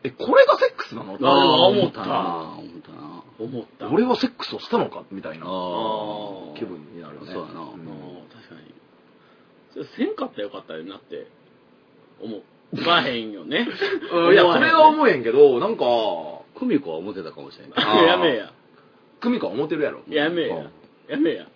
[0.07, 1.19] え、これがセックスなの？
[1.21, 3.89] ああ思ったな思ったな思った。
[3.91, 5.05] 俺はセックスをしたのか？
[5.11, 5.47] みたいな
[6.57, 7.33] 気分になるよね。
[7.33, 7.69] そうやなうん
[8.33, 8.75] 確かに。
[9.73, 11.27] それせんかったらよかったよなって、
[12.21, 12.43] 思
[12.87, 13.67] わへんよね。
[14.13, 15.85] うんいや、それは思えへんけど、なんか、
[16.59, 18.05] 久美子は思ってたかもしれない。
[18.07, 18.53] やめえや。
[19.21, 20.01] 久美子は思ってるやろ。
[20.09, 20.57] やめえや。
[21.09, 21.47] やめえや。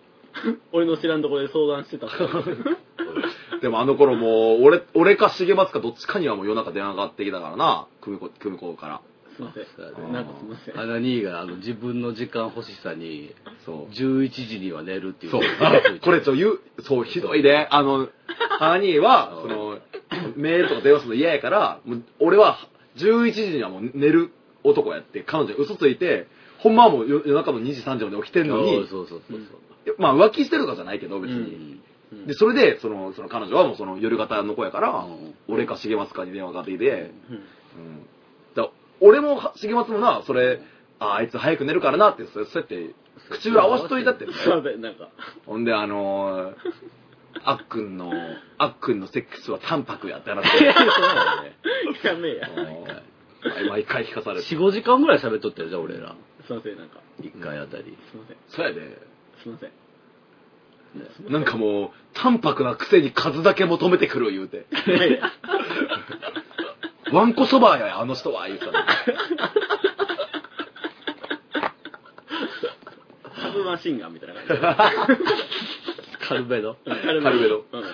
[0.73, 2.31] 俺の知らんところで相談してたから。
[3.61, 9.01] でもあの頃もう、俺、俺か重松かどっちかにはもう夜中電話がかかってきたからな、久美子、久美子から。
[9.37, 10.13] すいません。
[10.13, 10.79] なんかすいません。
[10.79, 13.35] アナ兄があの自分の時間欲しさに、
[13.65, 13.93] そう。
[13.93, 15.33] 11時には寝るっていう。
[15.33, 15.43] そう。
[16.03, 17.69] これちょ、言う、そう、ひどいで。
[17.71, 18.09] あの、
[18.61, 19.79] 兄は、その、
[20.37, 22.59] メールとか電話するの嫌やから、もう俺は
[22.97, 24.33] 11時にはもう寝る
[24.65, 26.27] 男やって、彼女に嘘ついて、
[26.59, 29.41] ほんまはもう夜夜中の2時3時まで起きてんのに、そうそうそう
[29.99, 31.43] まあ浮気してるとかじゃないけど、別そう。
[31.43, 31.81] に。
[32.27, 38.07] で、それで、その、その彼女はもうその夜型の子やから、うん俺か重松かに電話かかってきて、うんうん。
[38.55, 40.61] だ俺もは重松もな、それ、
[40.99, 42.95] ああいつ早く寝るからなって、そうそうやって、
[43.31, 44.33] 口裏合わしといたってね。
[44.45, 45.09] そうだよ、なんか。
[45.47, 46.55] ほんで、あのー、
[47.45, 48.13] あっくんの、
[48.59, 50.65] あっくんのセックスは淡白やって話して、
[52.07, 52.49] やめえや。
[53.43, 54.47] 毎毎回聞かされて。
[54.47, 56.15] 4、5時間ぐらい喋っとったよ、じゃあ俺ら。
[56.47, 57.01] すいません、なんか。
[57.23, 57.85] 1回あたり。
[58.11, 58.37] すいません。
[58.49, 58.99] そうやで。
[59.43, 59.71] すいません。
[61.29, 64.67] なんかもう、淡白なくせに数だけ求めてくる言うて。
[67.13, 68.73] ワンコそばや、あの人は、言うたの。
[73.43, 74.35] サブマシンガンみたいな
[74.75, 75.23] 感じ。
[76.29, 76.77] 軽めの。
[77.23, 77.85] カルベドうん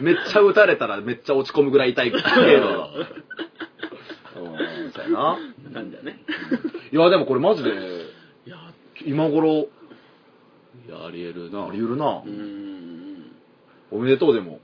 [0.00, 2.28] めっちゃ撃たれたらめっちゃ落ち込むぐらい痛い程度
[2.72, 2.88] の。
[2.88, 2.90] う
[4.88, 5.38] ん、そうやな。
[5.72, 6.18] 感じだね。
[6.92, 7.72] いや、でもこれマジで、い
[8.50, 8.56] や、
[9.06, 9.68] 今頃、
[10.86, 11.66] いや、ありえるな。
[11.66, 12.28] あり得るなう。
[12.28, 13.32] ーん。
[13.90, 14.60] おめでとうでも。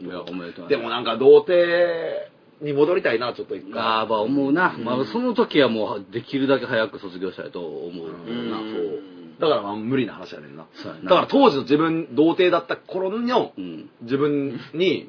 [0.00, 0.68] いや、おめでとう。
[0.68, 2.30] でもなんか童貞
[2.60, 3.80] に戻りたいな、ちょっと一回。
[3.80, 4.76] ああ、まあ思うな。
[4.78, 8.58] まあその時はもうできるだけ早く卒業したいと思ううんな。
[8.58, 10.66] うんだからまあ無理な話やねんな。
[11.04, 13.90] だから当時の自分、童貞だった頃のうん。
[14.02, 15.06] 自分に。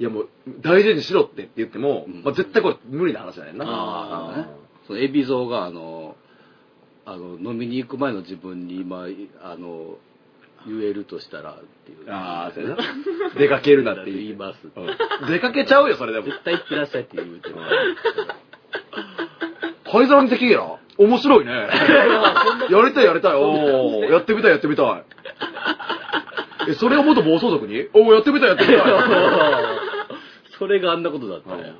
[0.00, 0.28] いやもう
[0.60, 3.64] 大事にしろってって言っても、うんまあ、絶対これ無理な話やねんな。
[3.66, 4.48] ああのね。
[4.86, 6.07] その海老蔵があの、
[7.10, 9.06] あの、飲みに行く前の自分に今、
[9.42, 9.96] あの、
[10.66, 11.56] 言えるとしたらっ
[11.86, 12.12] ていう。
[12.12, 12.76] ああ、そうやな。
[13.38, 14.58] 出かけるなって言います。
[14.64, 14.86] うん
[15.26, 16.26] 出かけちゃうよ、それでも。
[16.26, 17.54] 絶対行ってらっしゃいって言うてる。
[19.90, 21.52] 灰皿にできるやろ面白いね。
[22.68, 23.34] やりたいやりたい。
[23.36, 25.02] おーやってみたいやってみたい。
[26.68, 27.88] え、それを元暴走族に？
[27.94, 28.82] おーやってみたいやってみたい。
[30.58, 31.72] それがあんなことだったんや。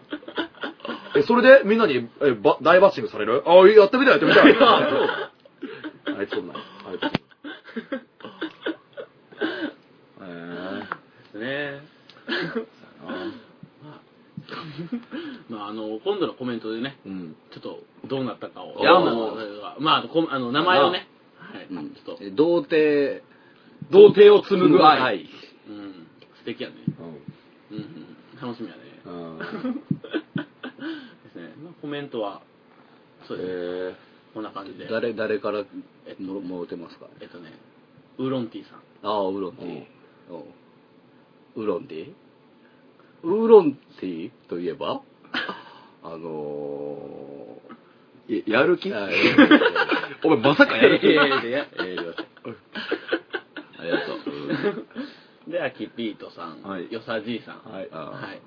[1.17, 3.43] え、それでみんなにえば大バッシングされる？
[3.47, 4.57] あーやってみたいやってみたい。
[4.59, 6.57] あいつそんなん。
[6.57, 7.03] あいつ。
[10.21, 10.25] え
[11.25, 11.81] ですね。
[12.29, 12.69] ー
[15.49, 17.37] まあ、あの、今度のコメントでね、うん。
[17.53, 18.79] ちょっとどうなったかを。
[18.81, 19.05] いやどう
[19.81, 23.23] まあ、こあの名前をね、はい、うんちょっと、え童貞、
[23.91, 25.01] 童貞を紡ぐ愛。
[25.01, 25.29] はい。
[25.69, 26.07] うん、
[26.39, 26.77] 素敵やね。
[26.99, 28.07] うんうん、うん、
[28.41, 28.81] 楽しみやね。
[29.05, 29.39] うん
[31.89, 32.43] メントは、
[33.27, 33.55] そうですね。
[33.55, 33.97] え
[34.35, 34.87] こんな感じで。
[34.89, 35.65] 誰、誰から
[36.07, 37.07] えっとももろてますか？
[37.21, 37.53] えっとね、
[38.19, 38.79] ウーロンティーさん。
[39.03, 39.71] ああ、ウーロンティー。
[40.31, 40.43] うん
[41.57, 42.13] ウーロンティー？
[43.25, 45.01] ウーロンティーといえば？
[46.05, 48.93] あのー、ややる気？
[50.25, 51.09] お前まさかやる気？
[51.11, 52.57] いやりありがとう。
[55.51, 57.73] で、アキピートさん、はいよさじいさん。
[57.73, 57.89] はい。
[57.91, 58.41] あはい。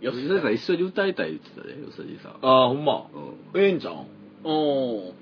[0.00, 2.32] よよしさん一緒に歌いたいって言ってたね、よさじいさん。
[2.42, 3.06] ああ、ほんま。
[3.54, 4.06] うんええんじゃん？
[4.44, 5.12] おー。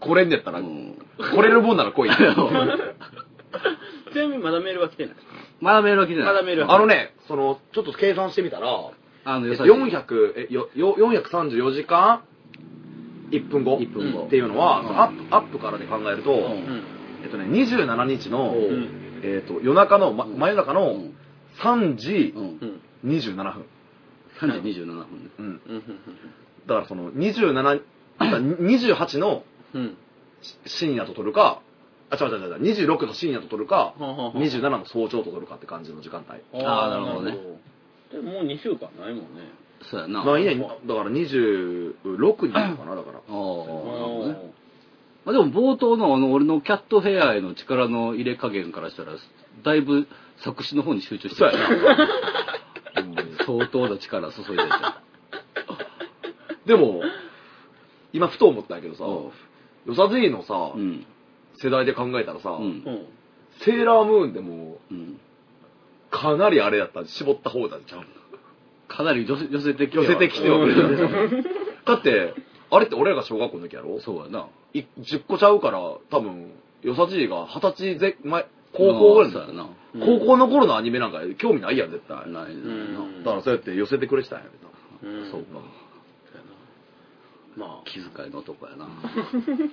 [0.00, 2.10] 来れんねやったら、うん来れるもんなら来い。
[4.12, 5.14] ちなみにまだメールは来てない？
[5.60, 6.24] まだメールは来てない。
[6.26, 8.68] まだメールはあのね、その、ちょっと計算してみたら、
[9.24, 12.20] あの、よさじい400、え、よ、よ、434時間
[13.30, 16.82] 1分後1分後っていうのは、アップ、アップからで考えると、うんうん。
[17.24, 18.88] えっとね、27日の、おううん。
[19.22, 21.14] えっと、夜中の、ま、うん真夜中のうん
[21.58, 22.58] 3時うん。
[23.04, 23.16] うん。
[23.16, 23.64] 27分。
[24.40, 25.30] 3時27分。
[25.38, 25.46] うん。
[25.46, 25.82] うん。
[26.66, 27.80] だからその、27、
[28.18, 29.96] 28のうん。
[30.66, 31.60] 深夜と取るか、
[32.10, 36.64] あ、違う違う違う、26の深夜と取るか、ははは27の早朝と取るかって感じの時間帯。
[36.64, 37.36] あーなるほどね
[38.12, 39.50] でももう2週間ないもんね。
[39.90, 40.22] そうやな。
[40.24, 43.18] まあいいね、だから26になるのかな、だから。
[43.18, 44.38] ああ、なるほどね。
[44.42, 44.66] お
[45.24, 49.12] まあ、でも冒頭のあの俺のキャットヘアへの力の入れ加減からしたら、
[49.64, 50.06] だいぶ
[50.44, 52.55] 作詞の方に集中してそうるやな。
[53.46, 54.68] 相当な力注いでて。
[56.66, 57.02] でも、
[58.12, 59.30] 今ふと思ったんやけどさ、う
[59.86, 61.06] ヨサジーのさ、うん。
[61.58, 63.06] 世代で考えたらさ、うん。
[63.60, 65.20] セーラームーンでもうん。
[66.10, 68.06] かなりあれやった絞った方だじゃん。
[68.88, 70.74] かなり寄せ寄せてきては寄せてきてはくれ。
[71.84, 72.34] だって、
[72.70, 74.00] あれって俺らが小学校の時やろ？
[74.00, 74.46] そうやな。
[74.74, 75.80] い ?10 個ちゃうから、
[76.10, 76.50] 多分、
[76.82, 79.68] ヨサジーが二十歳ぜ前、高校ぐらいのそうやな。
[80.04, 82.16] 高校の頃のアニメなんか興味ないやん、絶対。
[82.16, 82.40] ないな。
[82.42, 85.10] うんだからそうやって寄せてくれてたんやけど。
[85.10, 85.60] うんそうか。
[87.56, 88.86] ま気遣いの男やな。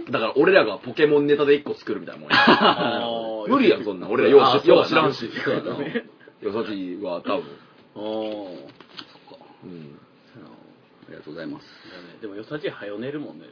[0.10, 2.38] だから俺らがポケモンネタで1個作るみたいなもんや。
[2.48, 3.46] あ。
[3.48, 4.12] 無理やん、そんなん。
[4.12, 5.30] 俺らようよう知らんし。
[5.44, 5.76] そうやな。
[6.42, 7.44] ヨサジは多分。
[7.96, 8.74] あー
[9.66, 10.00] うん。
[11.08, 11.66] ありがとうございます。
[12.22, 13.46] でも、よさじはよ寝るもんね。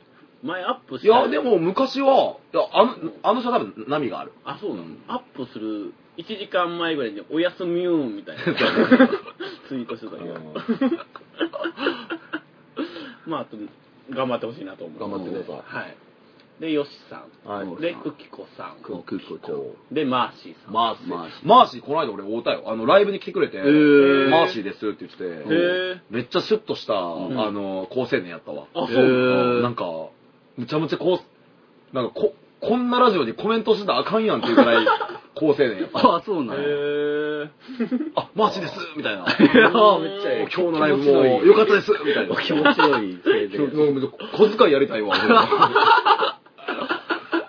[0.44, 4.32] 前アップしいや、で、も昔は、いや、あの、あの人は多分波がある。
[4.44, 8.44] あ、そうなの、アップする1時間前ぐらいに、おやすみゅーんみたいな
[9.70, 10.34] ツイートしてたけど。
[13.28, 13.56] まあ、あと、
[14.10, 15.00] 頑張ってほしいなと思う。
[15.00, 15.96] 頑張ってくださいはい。
[16.60, 17.50] で、ヨシさん。
[17.50, 18.84] はいで、クキコさん。
[18.84, 20.74] クキコちゃんで、マーシーさん。
[20.74, 21.08] マーシー。
[21.08, 22.64] マーシーマーシー、この間俺会うたよ。
[22.68, 28.68] あの、ライブに来てくれて、ーマーシーですって言ってて、へめっちゃシュッとした、んあの、好青年やったわ。
[28.76, 28.96] あ、そう。
[28.96, 29.86] へーなんか、
[30.58, 34.86] むちゃむちゃこう、なんかこ、こんなラジオにコメントしてたらあかんやんっていうくらい、
[35.34, 36.16] 高青年やった。
[36.16, 36.62] あ、そうなんや。
[36.62, 37.50] へー。
[38.16, 39.20] あ、マーシーですみたいな。
[39.22, 42.36] いやーめっちゃええ今日のライブも良かったですみたいな。
[42.36, 45.16] 気持ちよい青今日年もう小遣いやりたいわ。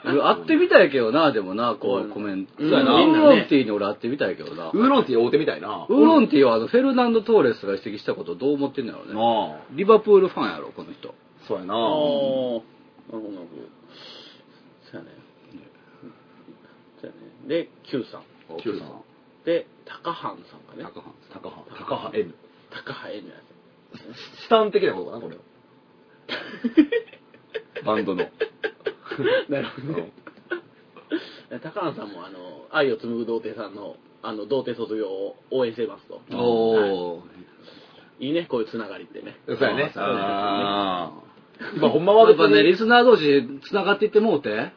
[0.04, 2.52] 会ってみたいけどな、でもな、こう、コメント。
[2.58, 2.98] うんそうやな。
[2.98, 4.70] ーロンティーに俺会ってみたいけどな。
[4.70, 5.86] ウーロンティー大手みたいな。
[5.88, 9.14] ウーロンティーはあの、フェルナンド・トーレスが移籍したことどう思ってんのやろね。
[9.14, 9.60] なあ。
[9.72, 11.14] リバプールファンやろ、この人。
[11.46, 12.62] そうやなあー。
[13.20, 13.62] ほど、なるほど。
[14.90, 15.10] そうやね。
[17.00, 17.48] そうやね。
[17.48, 18.60] で、Q さん。
[18.60, 19.02] Q さん。
[19.44, 20.84] で、高半さんかね。
[20.84, 21.64] 高橋高羽。
[21.78, 22.34] 高羽 N。
[22.70, 23.34] 高羽 N や
[24.44, 25.42] スタン的なことかな、これは。
[27.84, 28.24] バンドの。
[28.24, 29.50] つ。
[29.50, 30.12] なるほどね。
[31.62, 36.22] 高半さんも、あの、愛を紡ぐ童貞さんの、あの、童貞卒業を応援してますと。
[36.34, 37.22] おー。
[38.20, 39.36] いいね、こういうつながりってね。
[39.46, 39.66] そうやね。
[39.66, 44.72] そうですねあーまあ、ほんまは別やっぱね、リに、スナー同士繋がっていってもうて、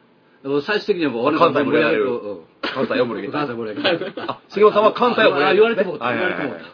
[0.64, 4.22] 最終的には俺関西盛り上がれるうん関西を盛り上げ関た西盛り上げた。
[4.30, 6.04] あ、重本さんは関西を盛り上げあ言われてもうた。
[6.04, 6.64] はい言われてもうた。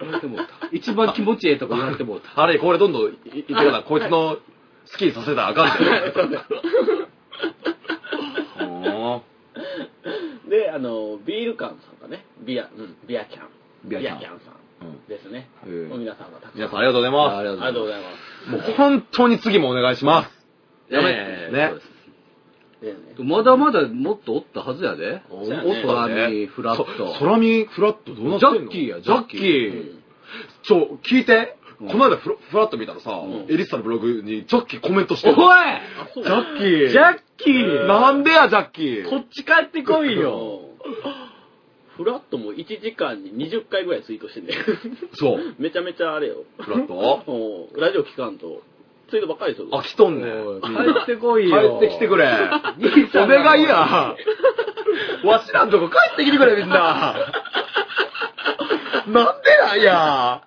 [0.00, 0.68] 言われてもうた。
[0.72, 2.42] 一番気持ちええとこ言われてもうた。
[2.42, 4.36] あれ、これどんどんいいってるな、こいつの
[4.90, 5.84] 好きにさせたらあかんって。
[8.58, 9.22] ほ
[10.48, 13.48] で、あの、ビールカンさんがね、ビア、うん、ビアキャン。
[13.88, 14.63] ビアキャンさん
[15.08, 15.48] ですね。
[15.66, 16.52] 皆さんがたくさん。
[16.56, 17.36] 皆さんありがとうございます。
[17.36, 18.08] ありがとうございま
[18.46, 18.50] す。
[18.50, 20.30] もう本当に次もお願いします。
[20.92, 21.72] やめええね
[23.18, 25.22] まだまだもっとおったはずやで。
[25.30, 25.62] おそうや
[26.08, 28.66] ねフラットそ空見フラットどうなってんの？
[28.66, 29.94] ジャッキーやジャッキジー。
[30.62, 31.56] ちょ、聞いて。
[31.58, 36.88] うんこの間フラフラット見たらさ、んエリッサのブログにジャッキーコメントしておいジャッキー。
[36.88, 39.10] ジャッキーなんでや、ジャッキー。
[39.10, 40.60] こっち帰ってこいよ。
[41.96, 44.54] フラットも1時間に20回ぐらいツイートしてんね。
[45.14, 45.54] そう。
[45.58, 46.44] めちゃめちゃあれよ。
[46.60, 46.94] フラット？
[46.94, 48.62] お ラジオ聞かんと、
[49.10, 49.68] ツイートばっかりですよ。
[49.72, 50.60] あ、来とんねん。
[50.60, 51.78] 帰ってこいよ。
[51.80, 52.26] 帰ってきてくれ。
[52.26, 54.16] 兄さんお願いや。
[55.24, 57.14] わしらんとこ帰ってきてくれ、みんな。
[59.06, 60.42] なんでなんや。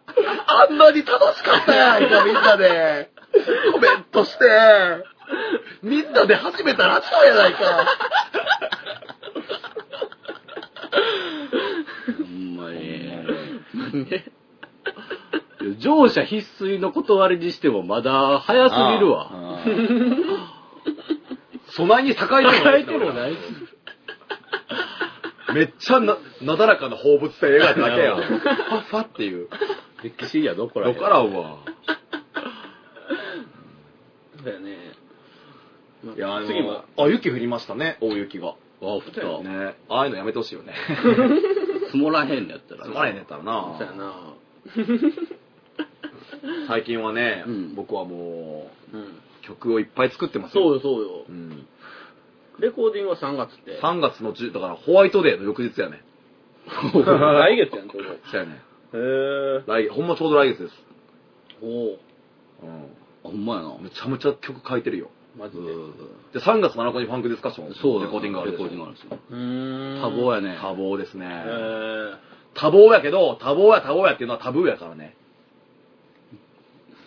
[0.47, 3.11] あんなに楽しかったやんか、みんなで。
[3.71, 4.45] コメントして。
[5.83, 7.85] みんなで始めたラジオやないか。
[12.17, 12.97] ほんまに。
[15.79, 19.29] 乗車必須の断りにしてもまだ早すぎるわ。
[19.31, 20.57] あー。
[21.71, 22.81] 備えに栄えてもない。
[22.81, 23.37] えてもないし。
[25.53, 28.17] めっちゃな、なだらかな放物線描いただけやん。
[28.21, 29.49] ファッファっていう。
[30.03, 31.57] 歴史やどこらどっからんわ。
[34.43, 34.77] だよね。
[36.03, 38.55] まあいや、次も、あ、雪降りましたね、大雪が。
[38.81, 39.41] あ、降ったよ。
[39.43, 40.73] ねああいうのやめてほしいよね。
[41.87, 42.83] 積もらへんのやったら。
[42.85, 44.05] つまらへんねったらそうやな。
[44.05, 44.33] な。
[46.67, 49.01] 最近はね、うん僕はもうん。
[49.01, 49.05] う、
[49.41, 50.63] 曲をいっぱい作ってますよ。
[50.63, 51.31] そうよ、そうよう。
[51.31, 51.65] ん。
[52.59, 53.79] レコーディングは3月って。
[53.81, 56.01] 3月の10、だからホワイトデーの翌日やね。
[56.67, 58.09] 来月やん、ちょうど。
[58.09, 58.61] へそうやね。
[58.93, 59.63] え。
[59.65, 60.75] 来月、ほんまちょうど来月です。
[61.61, 61.99] おお
[62.63, 62.87] うん。
[63.23, 63.75] ほんまやな。
[63.79, 65.09] めちゃめちゃ曲書いてるよ。
[65.37, 65.61] マジで。
[65.61, 65.93] うん
[66.33, 67.73] で、3月7日にファンクディスカッション。
[67.75, 69.17] そうレコーディングがあるレコーディングあるんですよ。
[69.29, 70.57] 多忙やね。
[70.59, 71.27] 多忙ですね。
[72.53, 75.15] 多忙やけど、多忙や多忙やっていうのはタブーやからね。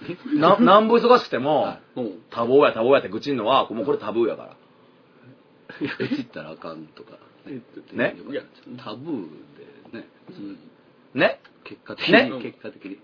[0.35, 1.77] な、なんぼ忙しくても。
[2.31, 4.57] 多忙や多忙やって愚痴んのは、もうこれタブーやから。
[5.81, 7.19] いや、いじったらあかんとか。
[7.93, 8.17] ね？
[8.79, 9.29] タブー
[9.93, 10.07] でね。
[11.15, 11.41] ね？
[11.65, 12.13] 結果的に。
[12.13, 12.31] ね？
[12.43, 12.99] 結果的に。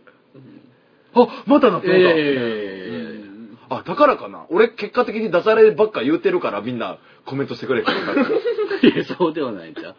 [1.14, 3.36] あ、またなってもうたえ
[3.68, 4.46] あ、だからかな。
[4.50, 7.98] 俺結果的にダジャレばっか言うてるからみんなコメントしてくれるから。
[8.82, 9.96] え いや、そうではないんちゃう。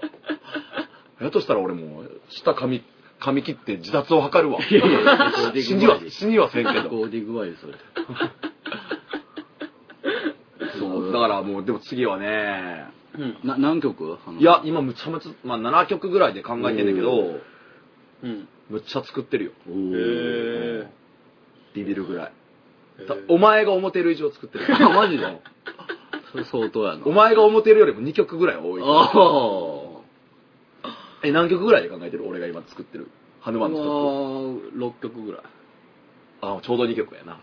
[1.24, 2.84] やとしたら俺もう、舌噛み、
[3.20, 4.59] 噛み切って自殺を図るわ。
[4.61, 4.76] 死
[5.76, 6.84] には死にはせんけど。
[6.84, 7.74] レコーディング前にそれ。
[10.80, 12.86] そう、だからもう、でも次はね、
[13.18, 13.38] うん。
[13.43, 14.18] な、何曲？
[14.39, 17.39] いや、今むちゃむちゃ、まあ7曲ぐらいで考えてんだけど、
[18.24, 18.47] うん。
[18.70, 19.51] むっちゃ作ってるよ。
[19.68, 20.88] おへーえ。
[21.74, 22.32] ビビるぐらい。
[23.28, 24.66] お前が思ってる以上作ってる。
[24.76, 25.26] あ、マジで？
[26.32, 27.06] それ相当やな。
[27.06, 28.82] お前が思ってるよりも2曲ぐらい多い。
[28.84, 30.02] あ
[31.24, 33.10] え、何曲ぐらいで考えてる俺が今作ってる？
[33.41, 33.62] ハヌあ。
[33.62, 34.78] マンのストップ。
[34.78, 35.41] 6曲ぐらい。
[36.41, 37.39] あ、ちょうど2曲やな。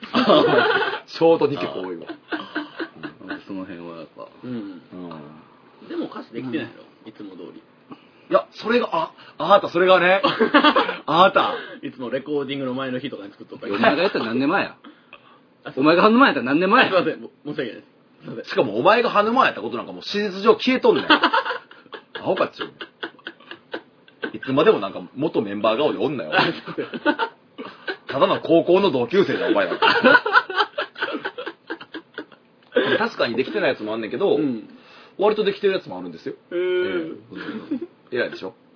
[1.06, 2.06] ちょうど2曲多いわ。
[3.26, 4.26] うんその辺はやっぱ。
[4.44, 4.50] うん。
[4.92, 5.88] うん。
[5.88, 6.72] でも歌詞できてないの？
[7.06, 7.62] いつも通り。
[8.30, 10.20] いや、それが、あ、あなた、それがね、
[11.06, 13.78] あなた、いつもレコーディングの前の日とかに作っとったけど。
[13.78, 14.76] お前がやったら何年前や？
[15.76, 16.90] お前が反応前やったら何年前や？
[16.90, 17.86] すいません、も申し訳ないです。
[18.22, 18.44] すいません。
[18.44, 21.06] しかもお前がハヌマンやったことなんかもう事実上消えとんねん。
[21.10, 21.18] ア
[22.20, 22.72] ホかっちゅう。
[24.32, 26.32] いつまでもなんか元メンバー顔でおんなよ。
[28.08, 29.78] ただの高校の同級生だよ、お前ら。
[32.98, 34.68] 確かにできてないやつもあんねんけど、うん。
[35.18, 36.34] 割とできてるやつもあるんですよ。
[36.50, 37.16] えー、
[38.10, 38.67] 偉いでしょえ、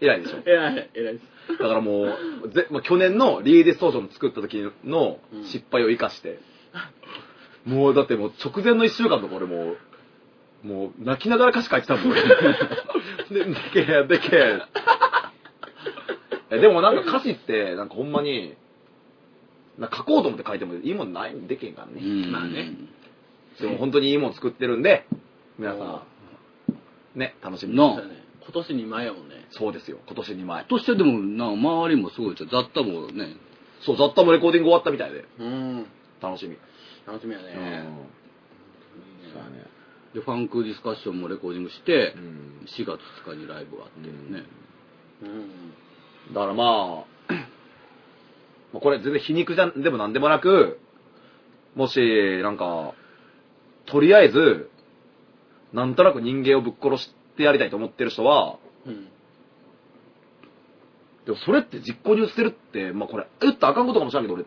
[0.00, 1.58] 偉いでしょ偉い、偉いです。
[1.58, 2.02] だからも
[2.44, 6.38] う、ぜもう去年のリ:ディストーション作った時の失敗を生かして、
[7.64, 9.72] もうだってもう直前の1週間とか俺も
[10.64, 12.10] う、もう泣きながら歌詞書いてたもん。
[12.10, 12.20] 俺
[13.30, 14.60] で、でけえ、でけえ。
[16.50, 18.54] えでもなんか歌詞って、なんかほんまに、
[19.78, 21.34] なんか書こうと思って書いてもいいもんない？
[21.46, 21.92] でけえんからね。
[22.02, 22.72] うんまあね。
[23.60, 25.04] でも本当にいいもん作ってるんで、
[25.58, 26.02] 皆さ
[27.14, 27.78] ん、ね、楽しみに。
[27.78, 28.17] なそうだね
[28.50, 29.46] 今年2枚やもんね。
[29.50, 30.64] そうですよ、今年2枚。
[30.64, 33.36] としてでもな周りもすごいじゃん雑多もね
[33.82, 35.86] そう、雑多もレコーディング終わったみたいで、うん。
[36.22, 36.56] 楽しみ。
[37.06, 37.44] 楽しみやうん。
[37.44, 37.88] ね。
[39.32, 39.66] そうだね。
[40.14, 44.44] でファンクディスカッションもレコーディングしてうん4月2日にライブがあってね
[45.22, 46.34] うん。
[46.34, 47.34] だからまあ、
[48.72, 50.80] まあこれ全然皮肉じゃんでもなんでもなく、
[51.74, 52.00] もし、
[52.42, 52.94] なんか、
[53.86, 54.70] とりあえず、
[55.72, 59.08] なんとなく人間をぶっ殺してやりたいと思ってる人は、うん。
[61.24, 64.44] でもそれって実行に移せるって、まあこれ、言ったらあかんことかもしれんけど、俺、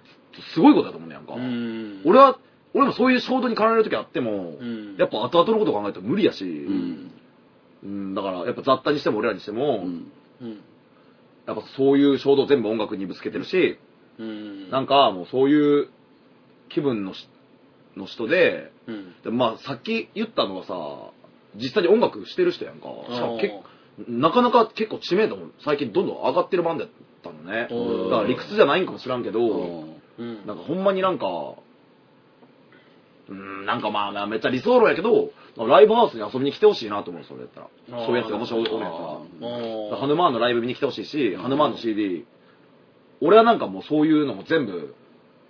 [0.53, 1.33] すごいことだと思うねやんか。
[1.33, 2.01] うん。
[2.05, 2.37] 俺は、
[2.73, 7.11] 俺もそういう衝動に駆られる時あっても、うんやっぱ後々のこと考えたら無理やし、うん
[7.83, 9.85] うんだからやっぱ雑多にしても俺らにしても。
[11.47, 13.79] やっぱそういう衝動全部音楽にぶつけてるし、
[14.19, 14.69] うん。
[14.69, 15.89] なんかもうそういう
[16.69, 17.27] 気分のし
[17.95, 19.15] の人で、うん。
[19.23, 20.73] でまあさっき言ったのはさ、
[21.56, 22.88] 実際に音楽してる人やんか。
[23.10, 23.54] しかも結
[24.08, 26.91] なかなか結構知名度も最近どんどん上がってるバンドやっ
[27.24, 27.68] たのね。
[28.10, 29.86] だから理屈じゃないんかもしらんけど、
[30.18, 30.45] うん。
[30.45, 31.26] なんかほんまになんか、
[33.28, 37.68] うーん、なんかまあめっちゃ理想論やけど、ライブハウスに遊びに来てほしいなと思う、それやったら。
[38.06, 38.78] そういうやつがもしおるやつが。
[38.80, 42.26] おーハヌマーンのライブ見に来てほしいし、ハヌマーンの CD、
[43.20, 44.95] 俺はなんかもうそういうのも全部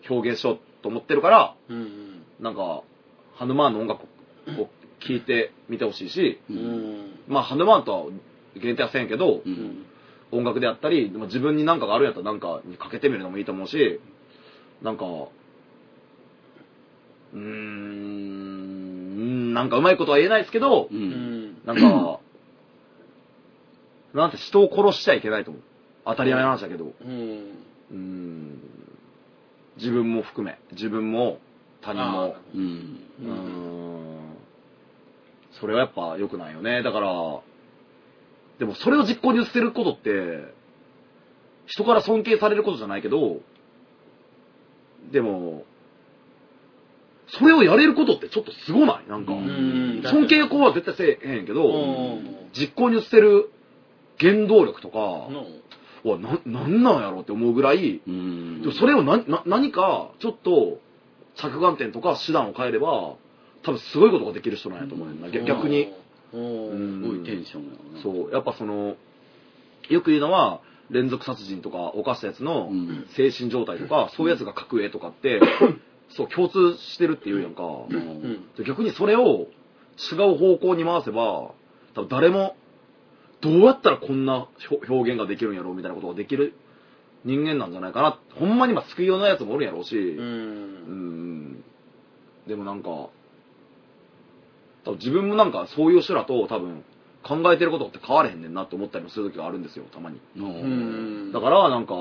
[0.09, 2.23] 表現しようと思ってるから、うん。
[2.39, 2.81] なんか、
[3.35, 4.03] ハヌマーンの音楽
[4.59, 4.69] を
[5.07, 6.53] 聴いてみてほしいし、う。
[6.53, 7.11] ん。
[7.27, 8.05] まあハヌマーンとは
[8.55, 9.85] 限定はせんけど、ううんん。
[10.31, 13.99] 音楽であったり、まあ自分に何かがあるんやったら何かにかけてみるのもいいと思うし、
[14.81, 21.57] なんか、うーん、なんかうまいことは言えないですけど、ううんん。
[21.65, 22.19] なんか、
[24.13, 25.63] なんて人を殺しちゃいけないと思う。
[26.05, 26.85] 当たり前の話だけど。
[26.85, 27.61] うん。
[29.77, 30.57] 自分も含め。
[30.71, 31.39] 自分も
[31.81, 32.35] 他人も。
[32.53, 32.99] うん。
[35.61, 36.83] それはやっぱ良くないよね。
[36.83, 37.39] だから、
[38.59, 40.53] でもそれを実行に移せることって、
[41.67, 43.37] 人から尊敬されることじゃないけど、
[45.11, 45.63] でも、
[47.27, 49.09] それをやれることってちょっとすごない？
[49.09, 49.31] なんか。
[49.31, 50.01] うん。
[50.03, 51.69] 尊敬語は絶対せえへんけど、う
[52.17, 52.49] ん。
[52.53, 53.51] 実行に移せる
[54.19, 55.45] 原動力とか、の
[56.03, 58.61] わ、な、なんなんやろって思うぐらい、うん。
[58.61, 60.79] でもそれをな、な、何か、ちょっと、
[61.35, 63.15] 着眼点とか手段を変えれば、
[63.63, 65.93] 多分すごいことができる人なんやと思うねんな、逆逆に。。
[66.33, 67.01] うん。
[67.01, 68.95] すごいテンションやなそう、やっぱその、
[69.89, 75.39] よく言うのは、連続殺人とか犯したやつのうん精神状態とか、そういうやつが描く絵とかって、
[76.11, 77.63] そう、共通してるって言うやんか。
[77.63, 79.47] ううん逆にそれを
[80.11, 81.51] 違う方向に回せば、
[81.93, 82.55] 多分誰も、
[83.39, 86.53] どうやったらこんな表表現ができるんやろうみたいなことができる
[87.25, 88.19] 人間なんじゃないかな。
[88.35, 90.21] ほんまにまあ救いようなやつもおるんやろうし、う。
[90.21, 91.63] うんん。
[92.47, 93.09] でもなんか、
[94.85, 96.83] 多分自分もなんかそういう人らと多分
[97.23, 100.19] 考えてることって変われへんねんなって思ったりもする時があるんですよ、たまに。
[100.37, 101.29] ううん。
[101.29, 101.31] ん。
[101.31, 101.93] だからなんか、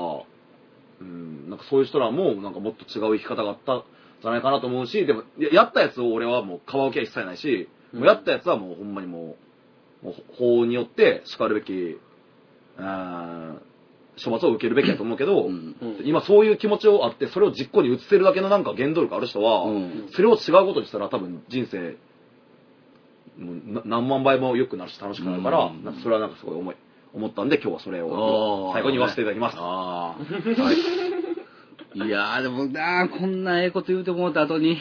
[0.99, 3.83] うん、なんかそういう人らもなんかもっと違う生き方があったん
[4.21, 9.35] じゃないかなと思うし、でもややったやつを俺はもう皮受けは一切ないし、もうやったやつはもうほんまにも
[10.03, 11.97] う、もう法によって叱るべき、
[12.77, 13.61] うん
[14.23, 15.75] 処罰を受けるべきだと思うけど、うん。
[15.81, 16.01] うん。
[16.03, 20.09] 今そういう気持ちをあって、それを実行に移せるだけのなんか原動力ある人は、うん。
[20.11, 21.97] それを違うことにしたら多分人生、
[23.37, 26.75] 何万倍も良くなるし楽しくなるから、うんなんかそれはなんかすごい思い、
[27.13, 29.57] 思ったんで今日はそれあーを最後に言わせていただきます。
[29.59, 32.05] ああ。
[32.05, 34.73] いやーでもなーこんなええこと言うてもうた後に。
[34.73, 34.77] い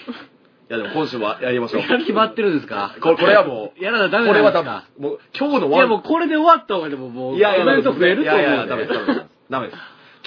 [0.68, 1.82] やでも今週はやりましょう。
[1.98, 2.94] 決まってるんですか？
[3.01, 4.62] これこれはもう、やらなダメこれですか？
[4.62, 5.03] メです。
[5.03, 9.26] もう今日のいやもうこれで終わった方がでももう、いやいや、コメント増えるといやいや、ダメです、ダメです。
[9.51, 9.78] ダメです。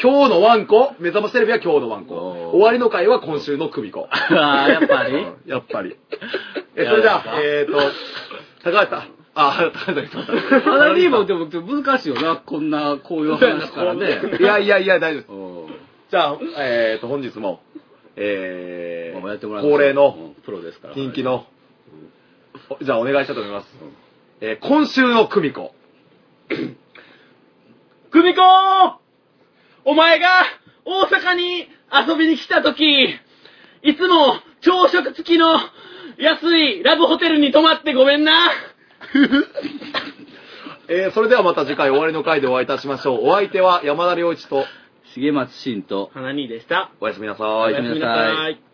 [0.02, 2.16] 今日のワンコ、目覚ましテレビは今日のワンコ。
[2.52, 4.08] 終わりの回は今週の首子。
[4.12, 5.14] ああ、やっぱり？
[5.14, 5.96] うんやっぱり。
[6.76, 7.78] え、それじゃあ、えっと、
[8.64, 10.24] 高橋さん、あ、高田さん。
[10.62, 11.48] 花リーボンでも
[11.84, 14.20] 難しいよな、こんな、こういう話からね。
[14.40, 15.32] いやいやいや、大丈夫です。
[15.32, 15.76] うん
[16.10, 17.62] じゃあ、えーと、本日も、
[18.16, 20.94] えー、恒例の、うんプロですから。
[20.96, 21.46] 人気の、
[22.70, 23.76] おじゃあお願いしたいと思います。
[24.42, 25.74] えー今週の久美子。
[28.12, 28.42] 久美子
[29.86, 30.28] お前が
[30.86, 33.10] 大阪に遊びに来た時、
[33.82, 35.60] いつも朝食付きの
[36.18, 38.52] 安いラブホテルに泊まってごめんな。
[40.90, 43.28] えーそれではまた次回終わりの回でお会いいたしましょう。
[43.28, 44.66] お相手は山田良一と、
[45.16, 46.92] 重松慎と、花にでした。
[47.00, 48.73] おやすみなさいおやすみなさい。